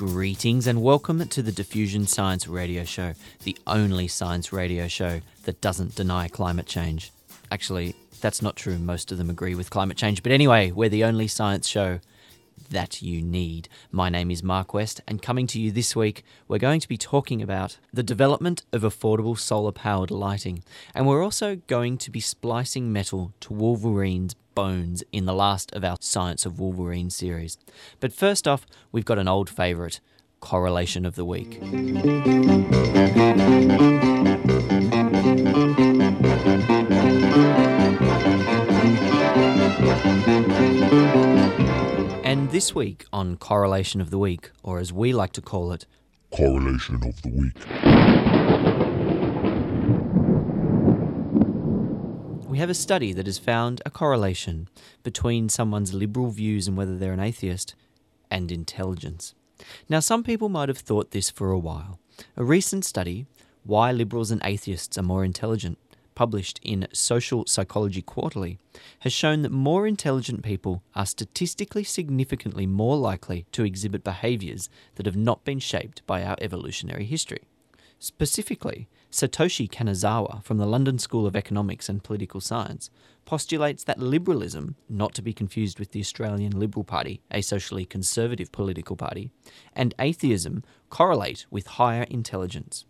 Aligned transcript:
Greetings 0.00 0.66
and 0.66 0.80
welcome 0.80 1.28
to 1.28 1.42
the 1.42 1.52
Diffusion 1.52 2.06
Science 2.06 2.48
Radio 2.48 2.84
Show, 2.84 3.12
the 3.44 3.54
only 3.66 4.08
science 4.08 4.50
radio 4.50 4.88
show 4.88 5.20
that 5.44 5.60
doesn't 5.60 5.94
deny 5.94 6.26
climate 6.26 6.64
change. 6.64 7.12
Actually, 7.52 7.94
that's 8.22 8.40
not 8.40 8.56
true. 8.56 8.78
Most 8.78 9.12
of 9.12 9.18
them 9.18 9.28
agree 9.28 9.54
with 9.54 9.68
climate 9.68 9.98
change. 9.98 10.22
But 10.22 10.32
anyway, 10.32 10.70
we're 10.70 10.88
the 10.88 11.04
only 11.04 11.28
science 11.28 11.68
show 11.68 12.00
that 12.70 13.02
you 13.02 13.20
need. 13.20 13.68
My 13.90 14.08
name 14.08 14.30
is 14.30 14.42
Mark 14.42 14.72
West, 14.72 15.00
and 15.06 15.20
coming 15.20 15.46
to 15.48 15.60
you 15.60 15.70
this 15.70 15.94
week, 15.94 16.24
we're 16.48 16.58
going 16.58 16.80
to 16.80 16.88
be 16.88 16.96
talking 16.96 17.42
about 17.42 17.78
the 17.92 18.02
development 18.02 18.64
of 18.72 18.82
affordable 18.82 19.38
solar 19.38 19.72
powered 19.72 20.10
lighting. 20.10 20.62
And 20.94 21.06
we're 21.06 21.22
also 21.22 21.56
going 21.66 21.98
to 21.98 22.10
be 22.10 22.20
splicing 22.20 22.92
metal 22.92 23.32
to 23.40 23.52
Wolverine's 23.52 24.34
bones 24.54 25.02
in 25.12 25.26
the 25.26 25.34
last 25.34 25.72
of 25.72 25.84
our 25.84 25.96
Science 26.00 26.46
of 26.46 26.58
Wolverine 26.58 27.10
series. 27.10 27.58
But 27.98 28.12
first 28.12 28.48
off, 28.48 28.66
we've 28.92 29.04
got 29.04 29.18
an 29.18 29.28
old 29.28 29.50
favourite 29.50 30.00
correlation 30.40 31.04
of 31.04 31.16
the 31.16 31.24
week. 31.24 31.60
And 42.30 42.48
this 42.52 42.76
week 42.76 43.06
on 43.12 43.36
Correlation 43.38 44.00
of 44.00 44.10
the 44.10 44.18
Week, 44.18 44.52
or 44.62 44.78
as 44.78 44.92
we 44.92 45.12
like 45.12 45.32
to 45.32 45.42
call 45.42 45.72
it, 45.72 45.84
correlation 46.30 47.02
of 47.02 47.20
the 47.22 47.28
week. 47.28 47.56
we 52.48 52.58
have 52.58 52.70
a 52.70 52.74
study 52.74 53.12
that 53.12 53.26
has 53.26 53.38
found 53.38 53.82
a 53.84 53.90
correlation 53.90 54.68
between 55.02 55.48
someone's 55.48 55.92
liberal 55.92 56.30
views 56.30 56.68
and 56.68 56.76
whether 56.76 56.96
they're 56.96 57.12
an 57.12 57.18
atheist 57.18 57.74
and 58.30 58.52
intelligence. 58.52 59.34
Now, 59.88 59.98
some 59.98 60.22
people 60.22 60.48
might 60.48 60.68
have 60.68 60.78
thought 60.78 61.10
this 61.10 61.30
for 61.30 61.50
a 61.50 61.58
while. 61.58 61.98
A 62.36 62.44
recent 62.44 62.84
study, 62.84 63.26
Why 63.64 63.90
Liberals 63.90 64.30
and 64.30 64.40
Atheists 64.44 64.96
Are 64.96 65.02
More 65.02 65.24
Intelligent, 65.24 65.78
published 66.20 66.60
in 66.62 66.86
Social 66.92 67.46
Psychology 67.46 68.02
Quarterly, 68.02 68.58
has 68.98 69.10
shown 69.10 69.40
that 69.40 69.50
more 69.50 69.86
intelligent 69.86 70.42
people 70.42 70.82
are 70.94 71.06
statistically 71.06 71.82
significantly 71.82 72.66
more 72.66 72.98
likely 72.98 73.46
to 73.52 73.64
exhibit 73.64 74.04
behaviours 74.04 74.68
that 74.96 75.06
have 75.06 75.16
not 75.16 75.46
been 75.46 75.58
shaped 75.58 76.06
by 76.06 76.22
our 76.22 76.36
evolutionary 76.42 77.06
history. 77.06 77.40
Specifically, 77.98 78.86
Satoshi 79.10 79.66
Kanazawa 79.66 80.44
from 80.44 80.58
the 80.58 80.66
London 80.66 80.98
School 80.98 81.26
of 81.26 81.34
Economics 81.34 81.88
and 81.88 82.04
Political 82.04 82.42
Science 82.42 82.90
postulates 83.24 83.84
that 83.84 83.98
liberalism, 83.98 84.76
not 84.90 85.14
to 85.14 85.22
be 85.22 85.32
confused 85.32 85.78
with 85.78 85.92
the 85.92 86.00
Australian 86.00 86.52
Liberal 86.60 86.84
Party, 86.84 87.22
a 87.30 87.40
socially 87.40 87.86
conservative 87.86 88.52
political 88.52 88.94
party, 88.94 89.30
and 89.74 89.94
atheism 89.98 90.64
correlate 90.90 91.46
with 91.50 91.78
higher 91.78 92.02
intelligence. 92.10 92.84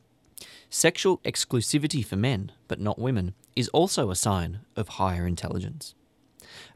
Sexual 0.68 1.18
exclusivity 1.18 2.04
for 2.04 2.16
men, 2.16 2.52
but 2.68 2.80
not 2.80 2.98
women, 2.98 3.34
is 3.56 3.68
also 3.68 4.10
a 4.10 4.16
sign 4.16 4.60
of 4.76 4.88
higher 4.88 5.26
intelligence. 5.26 5.94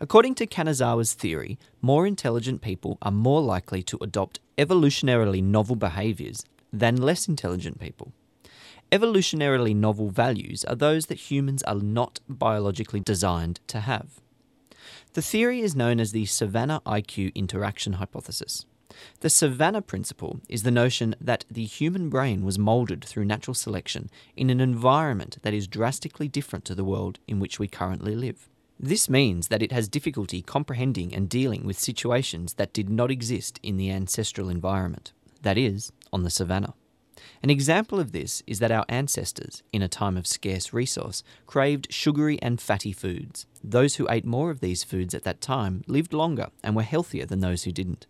According 0.00 0.34
to 0.36 0.46
Kanazawa's 0.46 1.14
theory, 1.14 1.58
more 1.80 2.06
intelligent 2.06 2.60
people 2.60 2.98
are 3.02 3.10
more 3.10 3.40
likely 3.40 3.82
to 3.84 3.98
adopt 4.00 4.40
evolutionarily 4.58 5.42
novel 5.42 5.76
behaviours 5.76 6.44
than 6.72 6.96
less 6.96 7.28
intelligent 7.28 7.80
people. 7.80 8.12
Evolutionarily 8.92 9.74
novel 9.74 10.10
values 10.10 10.64
are 10.64 10.76
those 10.76 11.06
that 11.06 11.30
humans 11.30 11.62
are 11.62 11.76
not 11.76 12.20
biologically 12.28 13.00
designed 13.00 13.60
to 13.66 13.80
have. 13.80 14.20
The 15.14 15.22
theory 15.22 15.60
is 15.60 15.74
known 15.74 16.00
as 16.00 16.12
the 16.12 16.26
Savannah 16.26 16.82
IQ 16.84 17.34
interaction 17.34 17.94
hypothesis. 17.94 18.66
The 19.20 19.30
Savannah 19.30 19.82
principle 19.82 20.40
is 20.48 20.62
the 20.62 20.70
notion 20.70 21.14
that 21.20 21.44
the 21.50 21.64
human 21.64 22.08
brain 22.08 22.44
was 22.44 22.58
moulded 22.58 23.04
through 23.04 23.24
natural 23.24 23.54
selection 23.54 24.10
in 24.36 24.50
an 24.50 24.60
environment 24.60 25.38
that 25.42 25.54
is 25.54 25.66
drastically 25.66 26.28
different 26.28 26.64
to 26.66 26.74
the 26.74 26.84
world 26.84 27.18
in 27.26 27.40
which 27.40 27.58
we 27.58 27.68
currently 27.68 28.14
live. 28.14 28.48
This 28.78 29.08
means 29.08 29.48
that 29.48 29.62
it 29.62 29.72
has 29.72 29.88
difficulty 29.88 30.42
comprehending 30.42 31.14
and 31.14 31.28
dealing 31.28 31.64
with 31.64 31.78
situations 31.78 32.54
that 32.54 32.72
did 32.72 32.90
not 32.90 33.10
exist 33.10 33.60
in 33.62 33.76
the 33.76 33.90
ancestral 33.90 34.48
environment, 34.48 35.12
that 35.42 35.56
is, 35.56 35.92
on 36.12 36.22
the 36.22 36.30
savannah. 36.30 36.74
An 37.42 37.50
example 37.50 38.00
of 38.00 38.12
this 38.12 38.42
is 38.46 38.58
that 38.58 38.72
our 38.72 38.84
ancestors, 38.88 39.62
in 39.72 39.82
a 39.82 39.88
time 39.88 40.16
of 40.16 40.26
scarce 40.26 40.72
resource, 40.72 41.22
craved 41.46 41.92
sugary 41.92 42.38
and 42.42 42.60
fatty 42.60 42.92
foods. 42.92 43.46
Those 43.62 43.96
who 43.96 44.08
ate 44.10 44.24
more 44.24 44.50
of 44.50 44.60
these 44.60 44.84
foods 44.84 45.14
at 45.14 45.24
that 45.24 45.40
time 45.40 45.84
lived 45.86 46.12
longer 46.12 46.48
and 46.62 46.74
were 46.74 46.82
healthier 46.82 47.26
than 47.26 47.40
those 47.40 47.64
who 47.64 47.72
didn't. 47.72 48.06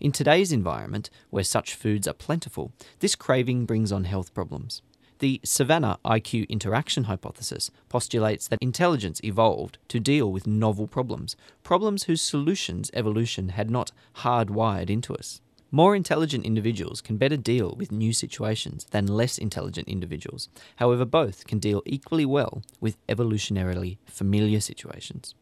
In 0.00 0.12
today's 0.12 0.52
environment, 0.52 1.10
where 1.30 1.44
such 1.44 1.74
foods 1.74 2.06
are 2.08 2.14
plentiful, 2.14 2.72
this 3.00 3.14
craving 3.14 3.66
brings 3.66 3.92
on 3.92 4.04
health 4.04 4.34
problems. 4.34 4.82
The 5.20 5.40
Savannah 5.44 5.98
IQ 6.02 6.48
interaction 6.48 7.04
hypothesis 7.04 7.70
postulates 7.90 8.48
that 8.48 8.62
intelligence 8.62 9.20
evolved 9.22 9.76
to 9.88 10.00
deal 10.00 10.32
with 10.32 10.46
novel 10.46 10.86
problems, 10.86 11.36
problems 11.62 12.04
whose 12.04 12.22
solutions 12.22 12.90
evolution 12.94 13.50
had 13.50 13.70
not 13.70 13.92
hardwired 14.16 14.88
into 14.88 15.14
us. 15.14 15.42
More 15.70 15.94
intelligent 15.94 16.44
individuals 16.46 17.00
can 17.00 17.18
better 17.18 17.36
deal 17.36 17.74
with 17.76 17.92
new 17.92 18.12
situations 18.12 18.86
than 18.90 19.06
less 19.06 19.38
intelligent 19.38 19.88
individuals. 19.88 20.48
However, 20.76 21.04
both 21.04 21.46
can 21.46 21.58
deal 21.58 21.82
equally 21.84 22.24
well 22.24 22.62
with 22.80 22.96
evolutionarily 23.06 23.98
familiar 24.06 24.60
situations. 24.60 25.34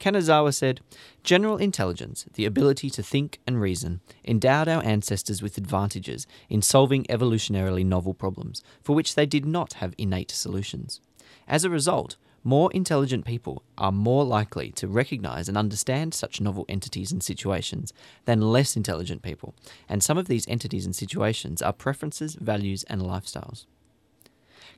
Kanazawa 0.00 0.54
said, 0.54 0.80
General 1.22 1.58
intelligence, 1.58 2.24
the 2.32 2.46
ability 2.46 2.88
to 2.90 3.02
think 3.02 3.38
and 3.46 3.60
reason, 3.60 4.00
endowed 4.24 4.66
our 4.66 4.82
ancestors 4.82 5.42
with 5.42 5.58
advantages 5.58 6.26
in 6.48 6.62
solving 6.62 7.04
evolutionarily 7.04 7.84
novel 7.84 8.14
problems 8.14 8.62
for 8.82 8.96
which 8.96 9.14
they 9.14 9.26
did 9.26 9.44
not 9.44 9.74
have 9.74 9.94
innate 9.98 10.30
solutions. 10.30 11.00
As 11.46 11.64
a 11.64 11.70
result, 11.70 12.16
more 12.42 12.72
intelligent 12.72 13.26
people 13.26 13.62
are 13.76 13.92
more 13.92 14.24
likely 14.24 14.70
to 14.72 14.88
recognize 14.88 15.46
and 15.46 15.58
understand 15.58 16.14
such 16.14 16.40
novel 16.40 16.64
entities 16.70 17.12
and 17.12 17.22
situations 17.22 17.92
than 18.24 18.40
less 18.40 18.76
intelligent 18.76 19.20
people, 19.20 19.54
and 19.86 20.02
some 20.02 20.16
of 20.16 20.26
these 20.26 20.48
entities 20.48 20.86
and 20.86 20.96
situations 20.96 21.60
are 21.60 21.74
preferences, 21.74 22.36
values, 22.36 22.82
and 22.84 23.02
lifestyles. 23.02 23.66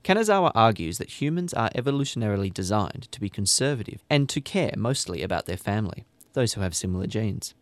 Kanazawa 0.04 0.50
argues 0.54 0.98
that 0.98 1.20
humans 1.20 1.54
are 1.54 1.70
evolutionarily 1.70 2.52
designed 2.52 3.06
to 3.12 3.20
be 3.20 3.28
conservative 3.28 4.02
and 4.10 4.28
to 4.28 4.40
care 4.40 4.74
mostly 4.76 5.22
about 5.22 5.46
their 5.46 5.56
family, 5.56 6.04
those 6.32 6.54
who 6.54 6.60
have 6.60 6.74
similar 6.74 7.06
genes. 7.06 7.54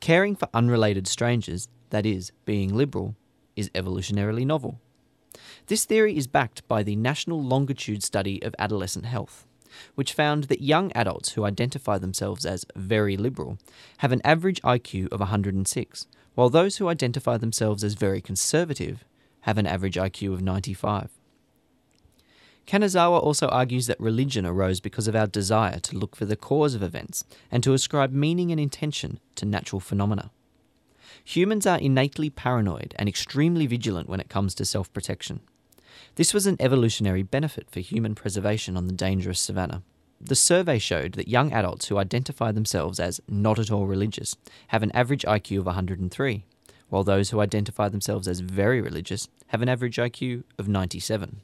Caring 0.00 0.34
for 0.34 0.48
unrelated 0.52 1.06
strangers, 1.06 1.68
that 1.90 2.04
is, 2.04 2.32
being 2.44 2.74
liberal, 2.74 3.14
is 3.54 3.70
evolutionarily 3.70 4.44
novel. 4.44 4.80
This 5.66 5.84
theory 5.84 6.16
is 6.16 6.26
backed 6.26 6.66
by 6.66 6.82
the 6.82 6.96
National 6.96 7.42
Longitudinal 7.42 8.00
Study 8.00 8.42
of 8.42 8.56
Adolescent 8.58 9.06
Health, 9.06 9.46
which 9.94 10.14
found 10.14 10.44
that 10.44 10.62
young 10.62 10.90
adults 10.92 11.32
who 11.32 11.44
identify 11.44 11.98
themselves 11.98 12.44
as 12.44 12.66
very 12.74 13.16
liberal 13.16 13.58
have 13.98 14.10
an 14.10 14.22
average 14.24 14.60
IQ 14.62 15.12
of 15.12 15.20
106, 15.20 16.06
while 16.34 16.48
those 16.48 16.78
who 16.78 16.88
identify 16.88 17.36
themselves 17.36 17.84
as 17.84 17.94
very 17.94 18.20
conservative 18.20 19.04
have 19.42 19.58
an 19.58 19.66
average 19.66 19.96
IQ 19.96 20.32
of 20.32 20.42
95. 20.42 21.10
Kanazawa 22.68 23.22
also 23.22 23.48
argues 23.48 23.86
that 23.86 23.98
religion 23.98 24.44
arose 24.44 24.78
because 24.78 25.08
of 25.08 25.16
our 25.16 25.26
desire 25.26 25.80
to 25.80 25.96
look 25.96 26.14
for 26.14 26.26
the 26.26 26.36
cause 26.36 26.74
of 26.74 26.82
events 26.82 27.24
and 27.50 27.62
to 27.64 27.72
ascribe 27.72 28.12
meaning 28.12 28.52
and 28.52 28.60
intention 28.60 29.18
to 29.36 29.46
natural 29.46 29.80
phenomena. 29.80 30.30
Humans 31.24 31.66
are 31.66 31.78
innately 31.78 32.28
paranoid 32.28 32.94
and 32.98 33.08
extremely 33.08 33.66
vigilant 33.66 34.06
when 34.06 34.20
it 34.20 34.28
comes 34.28 34.54
to 34.54 34.66
self 34.66 34.92
protection. 34.92 35.40
This 36.16 36.34
was 36.34 36.46
an 36.46 36.58
evolutionary 36.60 37.22
benefit 37.22 37.70
for 37.70 37.80
human 37.80 38.14
preservation 38.14 38.76
on 38.76 38.86
the 38.86 38.92
dangerous 38.92 39.40
savannah. 39.40 39.82
The 40.20 40.36
survey 40.36 40.78
showed 40.78 41.12
that 41.12 41.28
young 41.28 41.54
adults 41.54 41.88
who 41.88 41.96
identify 41.96 42.52
themselves 42.52 43.00
as 43.00 43.18
not 43.26 43.58
at 43.58 43.70
all 43.70 43.86
religious 43.86 44.36
have 44.68 44.82
an 44.82 44.92
average 44.92 45.22
IQ 45.22 45.60
of 45.60 45.66
103, 45.66 46.44
while 46.90 47.04
those 47.04 47.30
who 47.30 47.40
identify 47.40 47.88
themselves 47.88 48.28
as 48.28 48.40
very 48.40 48.82
religious 48.82 49.26
have 49.46 49.62
an 49.62 49.70
average 49.70 49.96
IQ 49.96 50.44
of 50.58 50.68
97. 50.68 51.40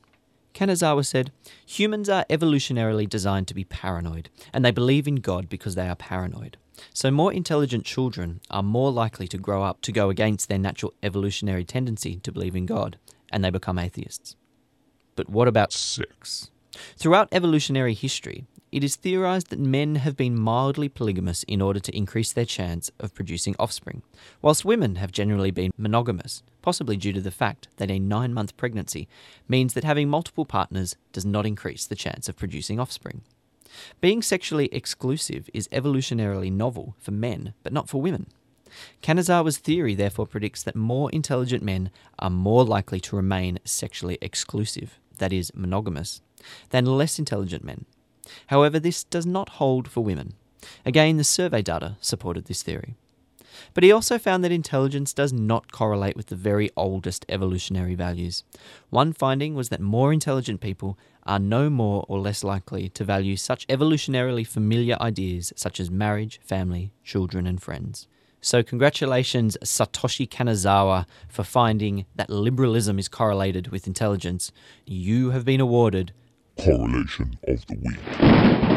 Kanazawa 0.54 1.04
said, 1.04 1.32
Humans 1.66 2.08
are 2.08 2.24
evolutionarily 2.30 3.08
designed 3.08 3.48
to 3.48 3.54
be 3.54 3.64
paranoid, 3.64 4.30
and 4.52 4.64
they 4.64 4.70
believe 4.70 5.08
in 5.08 5.16
God 5.16 5.48
because 5.48 5.74
they 5.74 5.88
are 5.88 5.96
paranoid. 5.96 6.56
So, 6.92 7.10
more 7.10 7.32
intelligent 7.32 7.84
children 7.84 8.40
are 8.50 8.62
more 8.62 8.90
likely 8.90 9.28
to 9.28 9.38
grow 9.38 9.62
up 9.62 9.80
to 9.82 9.92
go 9.92 10.10
against 10.10 10.48
their 10.48 10.58
natural 10.58 10.94
evolutionary 11.02 11.64
tendency 11.64 12.16
to 12.20 12.32
believe 12.32 12.56
in 12.56 12.66
God, 12.66 12.98
and 13.30 13.44
they 13.44 13.50
become 13.50 13.78
atheists. 13.78 14.36
But 15.16 15.28
what 15.28 15.48
about 15.48 15.72
sex. 15.72 16.50
Throughout 16.96 17.28
evolutionary 17.30 17.94
history, 17.94 18.46
it 18.72 18.82
is 18.82 18.96
theorized 18.96 19.50
that 19.50 19.60
men 19.60 19.96
have 19.96 20.16
been 20.16 20.38
mildly 20.38 20.88
polygamous 20.88 21.44
in 21.44 21.62
order 21.62 21.78
to 21.78 21.96
increase 21.96 22.32
their 22.32 22.44
chance 22.44 22.90
of 22.98 23.14
producing 23.14 23.54
offspring, 23.58 24.02
whilst 24.42 24.64
women 24.64 24.96
have 24.96 25.12
generally 25.12 25.52
been 25.52 25.70
monogamous, 25.76 26.42
possibly 26.64 26.96
due 26.96 27.12
to 27.12 27.20
the 27.20 27.30
fact 27.30 27.68
that 27.76 27.90
a 27.90 27.98
nine 27.98 28.32
month 28.32 28.56
pregnancy 28.56 29.06
means 29.46 29.74
that 29.74 29.84
having 29.84 30.08
multiple 30.08 30.46
partners 30.46 30.96
does 31.12 31.26
not 31.26 31.44
increase 31.44 31.84
the 31.84 31.94
chance 31.94 32.26
of 32.26 32.38
producing 32.38 32.80
offspring. 32.80 33.20
Being 34.00 34.22
sexually 34.22 34.70
exclusive 34.72 35.50
is 35.52 35.68
evolutionarily 35.68 36.50
novel 36.50 36.96
for 36.98 37.10
men, 37.10 37.52
but 37.62 37.74
not 37.74 37.90
for 37.90 38.00
women. 38.00 38.28
Kanazawa's 39.02 39.58
theory 39.58 39.94
therefore 39.94 40.26
predicts 40.26 40.62
that 40.62 40.74
more 40.74 41.10
intelligent 41.10 41.62
men 41.62 41.90
are 42.18 42.30
more 42.30 42.64
likely 42.64 42.98
to 43.00 43.16
remain 43.16 43.58
sexually 43.64 44.16
exclusive, 44.22 44.98
that 45.18 45.34
is, 45.34 45.52
monogamous, 45.54 46.22
than 46.70 46.86
less 46.86 47.18
intelligent 47.18 47.62
men. 47.62 47.84
However, 48.46 48.80
this 48.80 49.04
does 49.04 49.26
not 49.26 49.60
hold 49.60 49.86
for 49.86 50.02
women. 50.02 50.32
Again, 50.86 51.18
the 51.18 51.24
survey 51.24 51.60
data 51.60 51.98
supported 52.00 52.46
this 52.46 52.62
theory. 52.62 52.94
But 53.72 53.84
he 53.84 53.92
also 53.92 54.18
found 54.18 54.44
that 54.44 54.52
intelligence 54.52 55.12
does 55.12 55.32
not 55.32 55.72
correlate 55.72 56.16
with 56.16 56.26
the 56.26 56.36
very 56.36 56.70
oldest 56.76 57.24
evolutionary 57.28 57.94
values. 57.94 58.44
One 58.90 59.12
finding 59.12 59.54
was 59.54 59.68
that 59.68 59.80
more 59.80 60.12
intelligent 60.12 60.60
people 60.60 60.98
are 61.24 61.38
no 61.38 61.70
more 61.70 62.04
or 62.08 62.18
less 62.18 62.44
likely 62.44 62.88
to 62.90 63.04
value 63.04 63.36
such 63.36 63.66
evolutionarily 63.68 64.46
familiar 64.46 64.96
ideas 65.00 65.52
such 65.56 65.80
as 65.80 65.90
marriage, 65.90 66.40
family, 66.42 66.92
children, 67.02 67.46
and 67.46 67.62
friends. 67.62 68.08
So, 68.40 68.62
congratulations, 68.62 69.56
Satoshi 69.64 70.28
Kanazawa, 70.28 71.06
for 71.28 71.44
finding 71.44 72.04
that 72.14 72.28
liberalism 72.28 72.98
is 72.98 73.08
correlated 73.08 73.68
with 73.68 73.86
intelligence. 73.86 74.52
You 74.84 75.30
have 75.30 75.46
been 75.46 75.60
awarded 75.60 76.12
Correlation 76.56 77.38
of 77.48 77.66
the 77.66 77.76
week. 77.76 78.73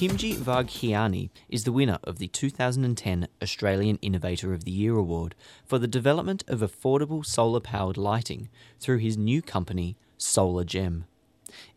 Kimji 0.00 0.34
Vaghiani 0.34 1.28
is 1.50 1.64
the 1.64 1.72
winner 1.72 1.98
of 2.04 2.16
the 2.16 2.28
2010 2.28 3.28
Australian 3.42 3.98
Innovator 4.00 4.54
of 4.54 4.64
the 4.64 4.70
Year 4.70 4.96
award 4.96 5.34
for 5.66 5.78
the 5.78 5.86
development 5.86 6.42
of 6.48 6.60
affordable 6.60 7.22
solar 7.22 7.60
powered 7.60 7.98
lighting 7.98 8.48
through 8.78 8.96
his 8.96 9.18
new 9.18 9.42
company, 9.42 9.98
Solar 10.16 10.64
Gem. 10.64 11.04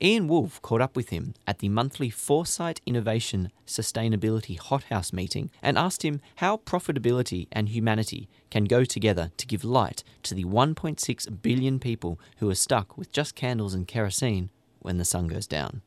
Ian 0.02 0.30
Wolfe 0.30 0.62
caught 0.62 0.80
up 0.80 0.96
with 0.96 1.10
him 1.10 1.34
at 1.46 1.60
the 1.60 1.68
monthly 1.68 2.10
Foresight 2.10 2.80
Innovation 2.86 3.52
Sustainability 3.68 4.58
Hothouse 4.58 5.12
meeting 5.12 5.52
and 5.62 5.78
asked 5.78 6.04
him 6.06 6.22
how 6.38 6.56
profitability 6.56 7.50
and 7.52 7.68
humanity 7.68 8.30
can 8.50 8.64
go 8.64 8.86
together 8.86 9.34
to 9.36 9.46
give 9.46 9.66
light 9.66 10.02
to 10.22 10.34
the 10.34 10.46
1.6 10.46 11.42
billion 11.42 11.78
people 11.78 12.18
who 12.38 12.50
are 12.50 12.56
stuck 12.56 12.98
with 12.98 13.12
just 13.12 13.36
candles 13.36 13.74
and 13.74 13.86
kerosene 13.86 14.50
when 14.80 14.98
the 14.98 15.04
sun 15.04 15.28
goes 15.28 15.46
down. 15.46 15.82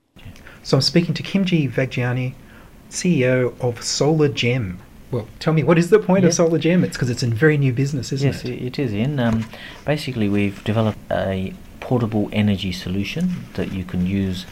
So 0.62 0.76
I'm 0.76 0.82
speaking 0.82 1.14
to 1.14 1.22
Kimji 1.22 1.70
Vaghiani, 1.70 2.34
CEO 2.90 3.58
of 3.60 3.82
Solar 3.82 4.28
Gem. 4.28 4.80
Well, 5.12 5.28
tell 5.38 5.52
me, 5.52 5.62
what 5.62 5.78
is 5.78 5.90
the 5.90 6.00
point 6.00 6.24
of 6.24 6.34
Solar 6.34 6.58
Gem? 6.58 6.82
It's 6.82 6.96
because 6.96 7.08
it's 7.08 7.22
a 7.22 7.28
very 7.28 7.56
new 7.56 7.72
business, 7.72 8.12
isn't 8.12 8.26
yes, 8.26 8.44
it? 8.44 8.50
it? 8.50 8.62
it 8.62 8.78
is, 8.80 8.92
Ian. 8.92 9.20
Um, 9.20 9.48
basically, 9.84 10.28
we've 10.28 10.62
developed 10.64 10.98
a 11.10 11.54
portable 11.78 12.28
energy 12.32 12.72
solution 12.72 13.44
that 13.54 13.72
you 13.72 13.84
can 13.84 14.06
use 14.06 14.44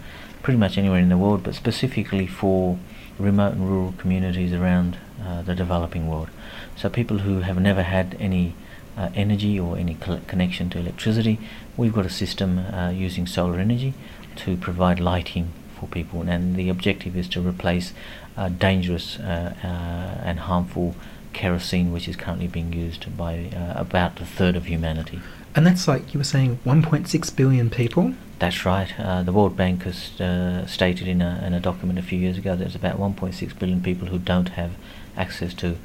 pretty 0.45 0.57
much 0.57 0.79
anywhere 0.79 1.01
in 1.01 1.09
the 1.09 1.19
world, 1.19 1.43
but 1.43 1.57
specifically 1.57 2.29
for 2.29 2.79
remote 3.19 3.55
and 3.55 3.69
rural 3.69 3.95
communities 3.99 4.53
around 4.53 4.99
uh, 5.21 5.43
the 5.43 5.55
developing 5.57 6.09
world. 6.09 6.29
So, 6.77 6.89
people 6.89 7.19
who 7.19 7.41
have 7.41 7.59
never 7.61 7.83
had 7.83 8.17
any 8.21 8.55
uh, 8.97 9.11
energy 9.17 9.59
or 9.59 9.77
any 9.77 9.97
connection 10.29 10.71
to 10.71 10.79
electricity, 10.79 11.41
we've 11.77 11.93
got 11.93 12.07
a 12.07 12.11
system 12.11 12.59
uh, 12.59 12.91
using 12.91 13.27
solar 13.27 13.59
energy 13.59 13.95
to 14.37 14.57
provide 14.57 15.01
lighting 15.01 15.53
for 15.79 15.87
people, 15.87 16.23
and 16.23 16.57
the 16.57 16.69
objective 16.69 17.17
is 17.17 17.29
to 17.29 17.41
replace 17.41 17.93
uh, 18.37 18.49
dangerous 18.49 19.19
uh, 19.19 19.55
uh, 19.63 20.25
and 20.25 20.41
harmful 20.41 20.95
kerosene, 21.33 21.93
which 21.93 22.09
is 22.09 22.17
currently 22.17 22.47
being 22.47 22.73
used 22.73 23.17
by 23.17 23.51
uh, 23.55 23.75
about 23.77 24.21
a 24.21 24.25
third 24.25 24.57
of 24.57 24.67
humanity. 24.67 25.21
And 25.55 25.67
that's 25.67 25.87
like 25.87 26.15
you 26.15 26.19
were 26.19 26.25
saying 26.25 26.59
1.6 26.65 27.37
billion 27.37 27.71
people. 27.71 28.15
That's 28.39 28.65
right. 28.65 28.93
Uh, 28.99 29.23
the 29.23 29.33
World 29.33 29.57
Bank 29.57 29.85
has 29.85 30.21
uh, 30.21 30.67
stated 30.67 31.07
in 31.07 31.23
a, 31.23 31.43
in 31.47 31.55
a 31.55 31.61
document 31.61 31.99
a 31.99 32.03
few 32.03 32.19
years 32.19 32.37
ago 32.37 32.51
that 32.51 32.59
there's 32.59 32.75
about 32.75 32.99
1.6 32.99 33.59
billion 33.59 33.81
people 33.83 34.09
who 34.09 34.19
don't 34.19 34.51
have 34.51 34.73
access 35.17 35.55
to 35.55 35.77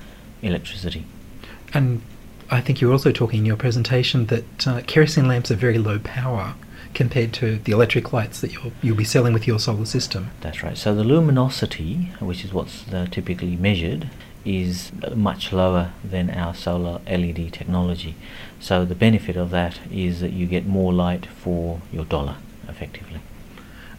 electricity. 0.42 1.06
And 1.74 2.02
I 2.50 2.62
think 2.62 2.81
you 2.81 2.88
were 2.88 2.94
also 2.94 3.12
talking 3.12 3.40
in 3.40 3.45
your 3.45 3.57
presentation 3.57 4.25
that 4.28 4.68
uh, 4.68 4.81
kerosene 4.88 5.28
lamps 5.28 5.52
are 5.52 5.56
very 5.56 5.78
low 5.78 6.00
power 6.00 6.56
compared 6.94 7.33
to 7.33 7.57
the 7.59 7.71
electric 7.71 8.12
lights 8.12 8.41
that 8.41 8.53
you'll, 8.53 8.74
you'll 8.81 8.97
be 8.97 9.03
selling 9.03 9.33
with 9.33 9.47
your 9.47 9.59
solar 9.59 9.86
system. 9.86 10.31
That's 10.41 10.63
right. 10.63 10.77
So 10.77 10.94
the 10.95 11.03
luminosity, 11.03 12.12
which 12.19 12.44
is 12.44 12.53
what's 12.53 12.91
uh, 12.91 13.07
typically 13.09 13.56
measured, 13.56 14.09
is 14.45 14.91
much 15.15 15.51
lower 15.51 15.91
than 16.03 16.30
our 16.30 16.53
solar 16.53 17.01
LED 17.07 17.53
technology. 17.53 18.15
So 18.59 18.86
the 18.86 18.95
benefit 18.95 19.36
of 19.36 19.50
that 19.51 19.80
is 19.91 20.21
that 20.21 20.31
you 20.31 20.45
get 20.45 20.65
more 20.65 20.94
light 20.94 21.25
for 21.25 21.81
your 21.91 22.06
dollar, 22.06 22.38
effectively. 22.68 23.19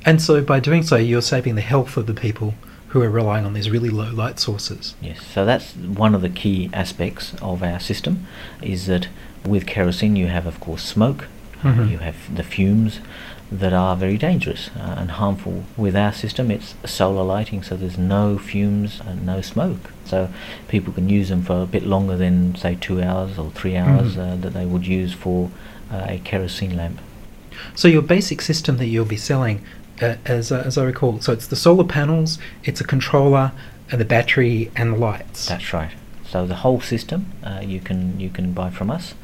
And 0.04 0.20
so 0.20 0.42
by 0.42 0.60
doing 0.60 0.82
so, 0.82 0.96
you're 0.96 1.22
saving 1.22 1.54
the 1.54 1.60
health 1.60 1.96
of 1.96 2.06
the 2.06 2.14
people 2.14 2.54
who 2.88 3.02
are 3.02 3.10
relying 3.10 3.44
on 3.44 3.52
these 3.52 3.70
really 3.70 3.90
low 3.90 4.10
light 4.10 4.40
sources. 4.40 4.94
Yes, 5.00 5.24
so 5.24 5.44
that's 5.44 5.76
one 5.76 6.14
of 6.14 6.22
the 6.22 6.28
key 6.28 6.70
aspects 6.72 7.34
of 7.40 7.62
our 7.62 7.78
system 7.78 8.26
is 8.62 8.86
that 8.86 9.08
with 9.46 9.66
kerosene 9.66 10.16
you 10.16 10.26
have 10.26 10.46
of 10.46 10.58
course 10.58 10.82
smoke, 10.82 11.28
Mhm. 11.62 11.90
you 11.90 11.98
have 11.98 12.16
the 12.34 12.42
fumes 12.42 13.00
that 13.52 13.72
are 13.72 13.96
very 13.96 14.16
dangerous 14.16 14.70
uh, 14.78 14.94
and 14.98 15.10
harmful. 15.12 15.64
With 15.76 15.96
our 15.96 16.12
system 16.12 16.50
it's 16.50 16.74
solar 16.84 17.24
lighting 17.24 17.62
so 17.62 17.76
there's 17.76 17.98
no 17.98 18.38
fumes 18.38 19.00
and 19.06 19.26
no 19.26 19.40
smoke. 19.40 19.92
So 20.04 20.28
people 20.68 20.92
can 20.92 21.08
use 21.08 21.28
them 21.28 21.42
for 21.42 21.62
a 21.62 21.66
bit 21.66 21.84
longer 21.84 22.16
than 22.16 22.54
say 22.54 22.76
2 22.80 23.02
hours 23.02 23.38
or 23.38 23.50
3 23.50 23.76
hours 23.76 24.14
Mhm. 24.16 24.18
uh, 24.32 24.36
that 24.42 24.54
they 24.54 24.66
would 24.66 24.86
use 24.86 25.12
for 25.12 25.50
uh, 25.92 26.04
a 26.08 26.18
kerosene 26.24 26.76
lamp. 26.76 27.00
So 27.74 27.88
your 27.88 28.02
basic 28.02 28.40
system 28.40 28.76
that 28.78 28.86
you'll 28.86 29.04
be 29.04 29.16
selling, 29.16 29.60
uh, 30.00 30.14
as, 30.24 30.52
uh, 30.52 30.62
as 30.64 30.78
I 30.78 30.84
recall, 30.84 31.20
so 31.20 31.32
it's 31.32 31.48
the 31.48 31.56
solar 31.56 31.84
panels, 31.84 32.38
it's 32.64 32.80
a 32.80 32.84
controller, 32.84 33.50
and 33.90 34.00
the 34.00 34.04
battery 34.04 34.70
and 34.76 34.92
the 34.94 34.96
lights. 34.96 35.46
That's 35.46 35.72
right. 35.74 35.90
So 36.30 36.46
the 36.46 36.54
whole 36.62 36.80
system 36.80 37.26
uh, 37.42 37.60
you 37.66 37.80
can 37.80 38.20
you 38.20 38.30
can 38.30 38.52
buy 38.52 38.70
from 38.70 38.88
us, 38.88 39.14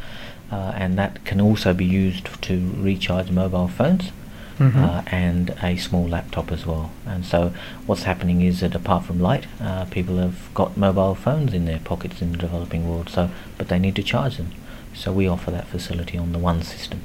uh, 0.53 0.73
and 0.76 0.97
that 0.99 1.25
can 1.25 1.41
also 1.41 1.73
be 1.75 1.85
used 1.85 2.29
to 2.43 2.71
recharge 2.79 3.31
mobile 3.31 3.69
phones 3.69 4.12
Mhm. 4.59 4.76
uh, 4.83 5.03
and 5.11 5.50
a 5.62 5.76
small 5.76 6.09
laptop 6.09 6.50
as 6.50 6.65
well. 6.65 6.91
And 7.05 7.25
so 7.26 7.53
what's 7.87 8.05
happening 8.05 8.41
is 8.41 8.61
that 8.61 8.75
apart 8.75 9.05
from 9.05 9.21
light, 9.21 9.45
uh, 9.61 9.85
people 9.87 10.17
have 10.17 10.37
got 10.55 10.76
mobile 10.79 11.15
phones 11.15 11.53
in 11.53 11.67
their 11.67 11.81
pockets 11.81 12.23
in 12.23 12.33
the 12.33 12.38
developing 12.38 12.88
world. 12.88 13.11
So 13.11 13.29
but 13.59 13.69
they 13.69 13.79
need 13.79 13.95
to 13.97 14.03
charge 14.03 14.38
them. 14.38 14.53
So 14.95 15.12
we 15.12 15.29
offer 15.29 15.50
that 15.50 15.67
facility 15.67 16.17
on 16.17 16.33
the 16.33 16.38
one 16.38 16.62
system. 16.62 17.00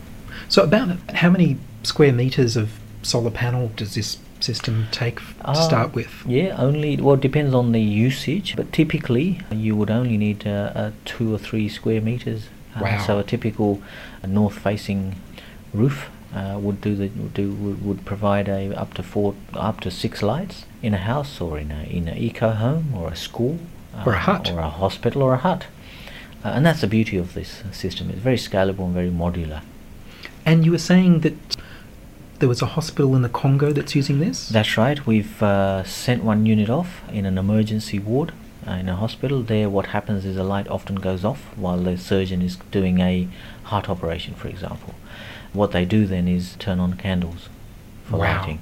So 0.47 0.63
about 0.63 0.97
how 1.15 1.29
many 1.29 1.57
square 1.83 2.13
meters 2.13 2.55
of 2.55 2.69
solar 3.03 3.31
panel 3.31 3.71
does 3.75 3.95
this 3.95 4.17
system 4.39 4.87
take 4.91 5.17
to 5.17 5.49
Uh, 5.49 5.53
start 5.53 5.93
with? 5.93 6.23
Yeah, 6.25 6.55
only 6.57 6.95
well 6.97 7.15
it 7.15 7.21
depends 7.21 7.53
on 7.53 7.73
the 7.73 7.81
usage, 7.81 8.55
but 8.55 8.71
typically 8.71 9.39
you 9.51 9.75
would 9.75 9.91
only 9.91 10.17
need 10.17 10.47
uh, 10.47 10.71
uh, 10.73 10.91
two 11.03 11.33
or 11.35 11.37
three 11.37 11.67
square 11.67 11.99
meters. 11.99 12.43
Uh, 12.75 12.79
Wow. 12.81 13.03
So 13.05 13.19
a 13.19 13.23
typical 13.23 13.81
uh, 14.23 14.27
north-facing 14.27 15.15
roof 15.73 16.09
uh, 16.33 16.57
would 16.59 16.79
do 16.81 16.95
the 16.95 17.07
would 17.09 17.33
do 17.33 17.51
would, 17.51 18.05
provide 18.05 18.47
a 18.47 18.73
up 18.79 18.93
to 18.93 19.03
four 19.03 19.35
up 19.53 19.81
to 19.81 19.91
six 19.91 20.21
lights 20.23 20.65
in 20.81 20.93
a 20.93 20.97
house 20.97 21.41
or 21.41 21.59
in 21.59 21.71
a 21.71 21.83
in 21.83 22.07
an 22.07 22.17
eco 22.17 22.51
home 22.51 22.93
or 22.95 23.09
a 23.09 23.15
school 23.15 23.59
Or 24.05 24.13
a 24.13 24.15
uh, 24.15 24.19
hut. 24.19 24.51
or 24.51 24.59
a 24.59 24.69
hospital 24.69 25.21
or 25.21 25.33
a 25.33 25.37
hut. 25.37 25.65
Uh, 26.43 26.49
and 26.55 26.65
that's 26.65 26.81
the 26.81 26.87
beauty 26.87 27.17
of 27.17 27.33
this 27.33 27.61
uh, 27.63 27.71
system. 27.71 28.09
It's 28.09 28.19
very 28.19 28.37
scalable 28.37 28.85
and 28.85 28.93
very 28.93 29.09
modular. 29.11 29.61
And 30.45 30.65
you 30.65 30.71
were 30.71 30.79
saying 30.79 31.19
that 31.19 31.33
there 32.39 32.49
was 32.49 32.61
a 32.63 32.65
hospital 32.65 33.15
in 33.15 33.21
the 33.21 33.29
Congo 33.29 33.71
that's 33.71 33.95
using 33.95 34.19
this? 34.19 34.49
That's 34.49 34.75
right. 34.75 35.05
We've 35.05 35.43
uh, 35.43 35.83
sent 35.83 36.23
one 36.23 36.47
unit 36.47 36.69
off 36.69 37.01
in 37.11 37.25
an 37.27 37.37
emergency 37.37 37.99
ward 37.99 38.31
uh, 38.31 38.33
in 38.67 38.89
a 38.89 38.95
hospital. 38.95 39.41
There, 39.43 39.69
what 39.69 39.87
happens 39.87 40.25
is 40.25 40.37
a 40.37 40.43
light 40.43 40.67
often 40.67 40.95
goes 40.95 41.23
off 41.25 41.41
while 41.57 41.77
the 41.77 41.97
surgeon 41.97 42.41
is 42.41 42.57
doing 42.71 42.99
a 42.99 43.27
heart 43.63 43.89
operation, 43.89 44.35
for 44.35 44.47
example. 44.47 44.93
What 45.53 45.71
they 45.71 45.85
do 45.85 46.05
then 46.05 46.27
is 46.27 46.55
turn 46.59 46.79
on 46.79 46.93
candles 46.93 47.49
for 48.05 48.17
Wow. 48.17 48.37
lighting. 48.39 48.59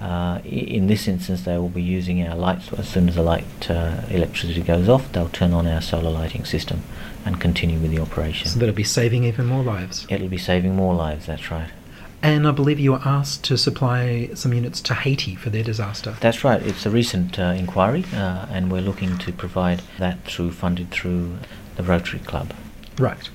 Uh, 0.00 0.40
in 0.44 0.88
this 0.88 1.06
instance, 1.06 1.42
they 1.42 1.56
will 1.56 1.68
be 1.68 1.82
using 1.82 2.26
our 2.26 2.36
lights. 2.36 2.72
As 2.72 2.88
soon 2.88 3.08
as 3.08 3.14
the 3.14 3.22
light 3.22 3.70
uh, 3.70 4.02
electricity 4.10 4.60
goes 4.60 4.88
off, 4.88 5.10
they'll 5.12 5.28
turn 5.28 5.52
on 5.54 5.66
our 5.66 5.80
solar 5.80 6.10
lighting 6.10 6.44
system 6.44 6.82
and 7.24 7.40
continue 7.40 7.78
with 7.78 7.90
the 7.90 8.00
operation. 8.00 8.48
so 8.48 8.58
that'll 8.58 8.74
be 8.74 8.84
saving 8.84 9.24
even 9.24 9.46
more 9.46 9.62
lives. 9.62 10.06
It'll 10.10 10.28
be 10.28 10.36
saving 10.36 10.74
more 10.76 10.94
lives. 10.94 11.26
That's 11.26 11.50
right. 11.50 11.70
And 12.24 12.48
I 12.48 12.52
believe 12.52 12.80
you 12.80 12.92
were 12.92 13.02
asked 13.04 13.44
to 13.44 13.58
supply 13.58 14.30
some 14.32 14.54
units 14.54 14.80
to 14.80 14.94
Haiti 14.94 15.34
for 15.34 15.50
their 15.50 15.62
disaster. 15.62 16.16
That's 16.20 16.42
right. 16.42 16.62
It's 16.62 16.86
a 16.86 16.90
recent 16.90 17.38
uh, 17.38 17.54
inquiry, 17.54 18.06
uh, 18.14 18.46
and 18.50 18.72
we're 18.72 18.80
looking 18.80 19.18
to 19.18 19.30
provide 19.30 19.82
that 19.98 20.24
through 20.24 20.52
funded 20.52 20.90
through 20.90 21.36
the 21.76 21.82
Rotary 21.82 22.20
Club. 22.20 22.54
Right. 22.98 23.28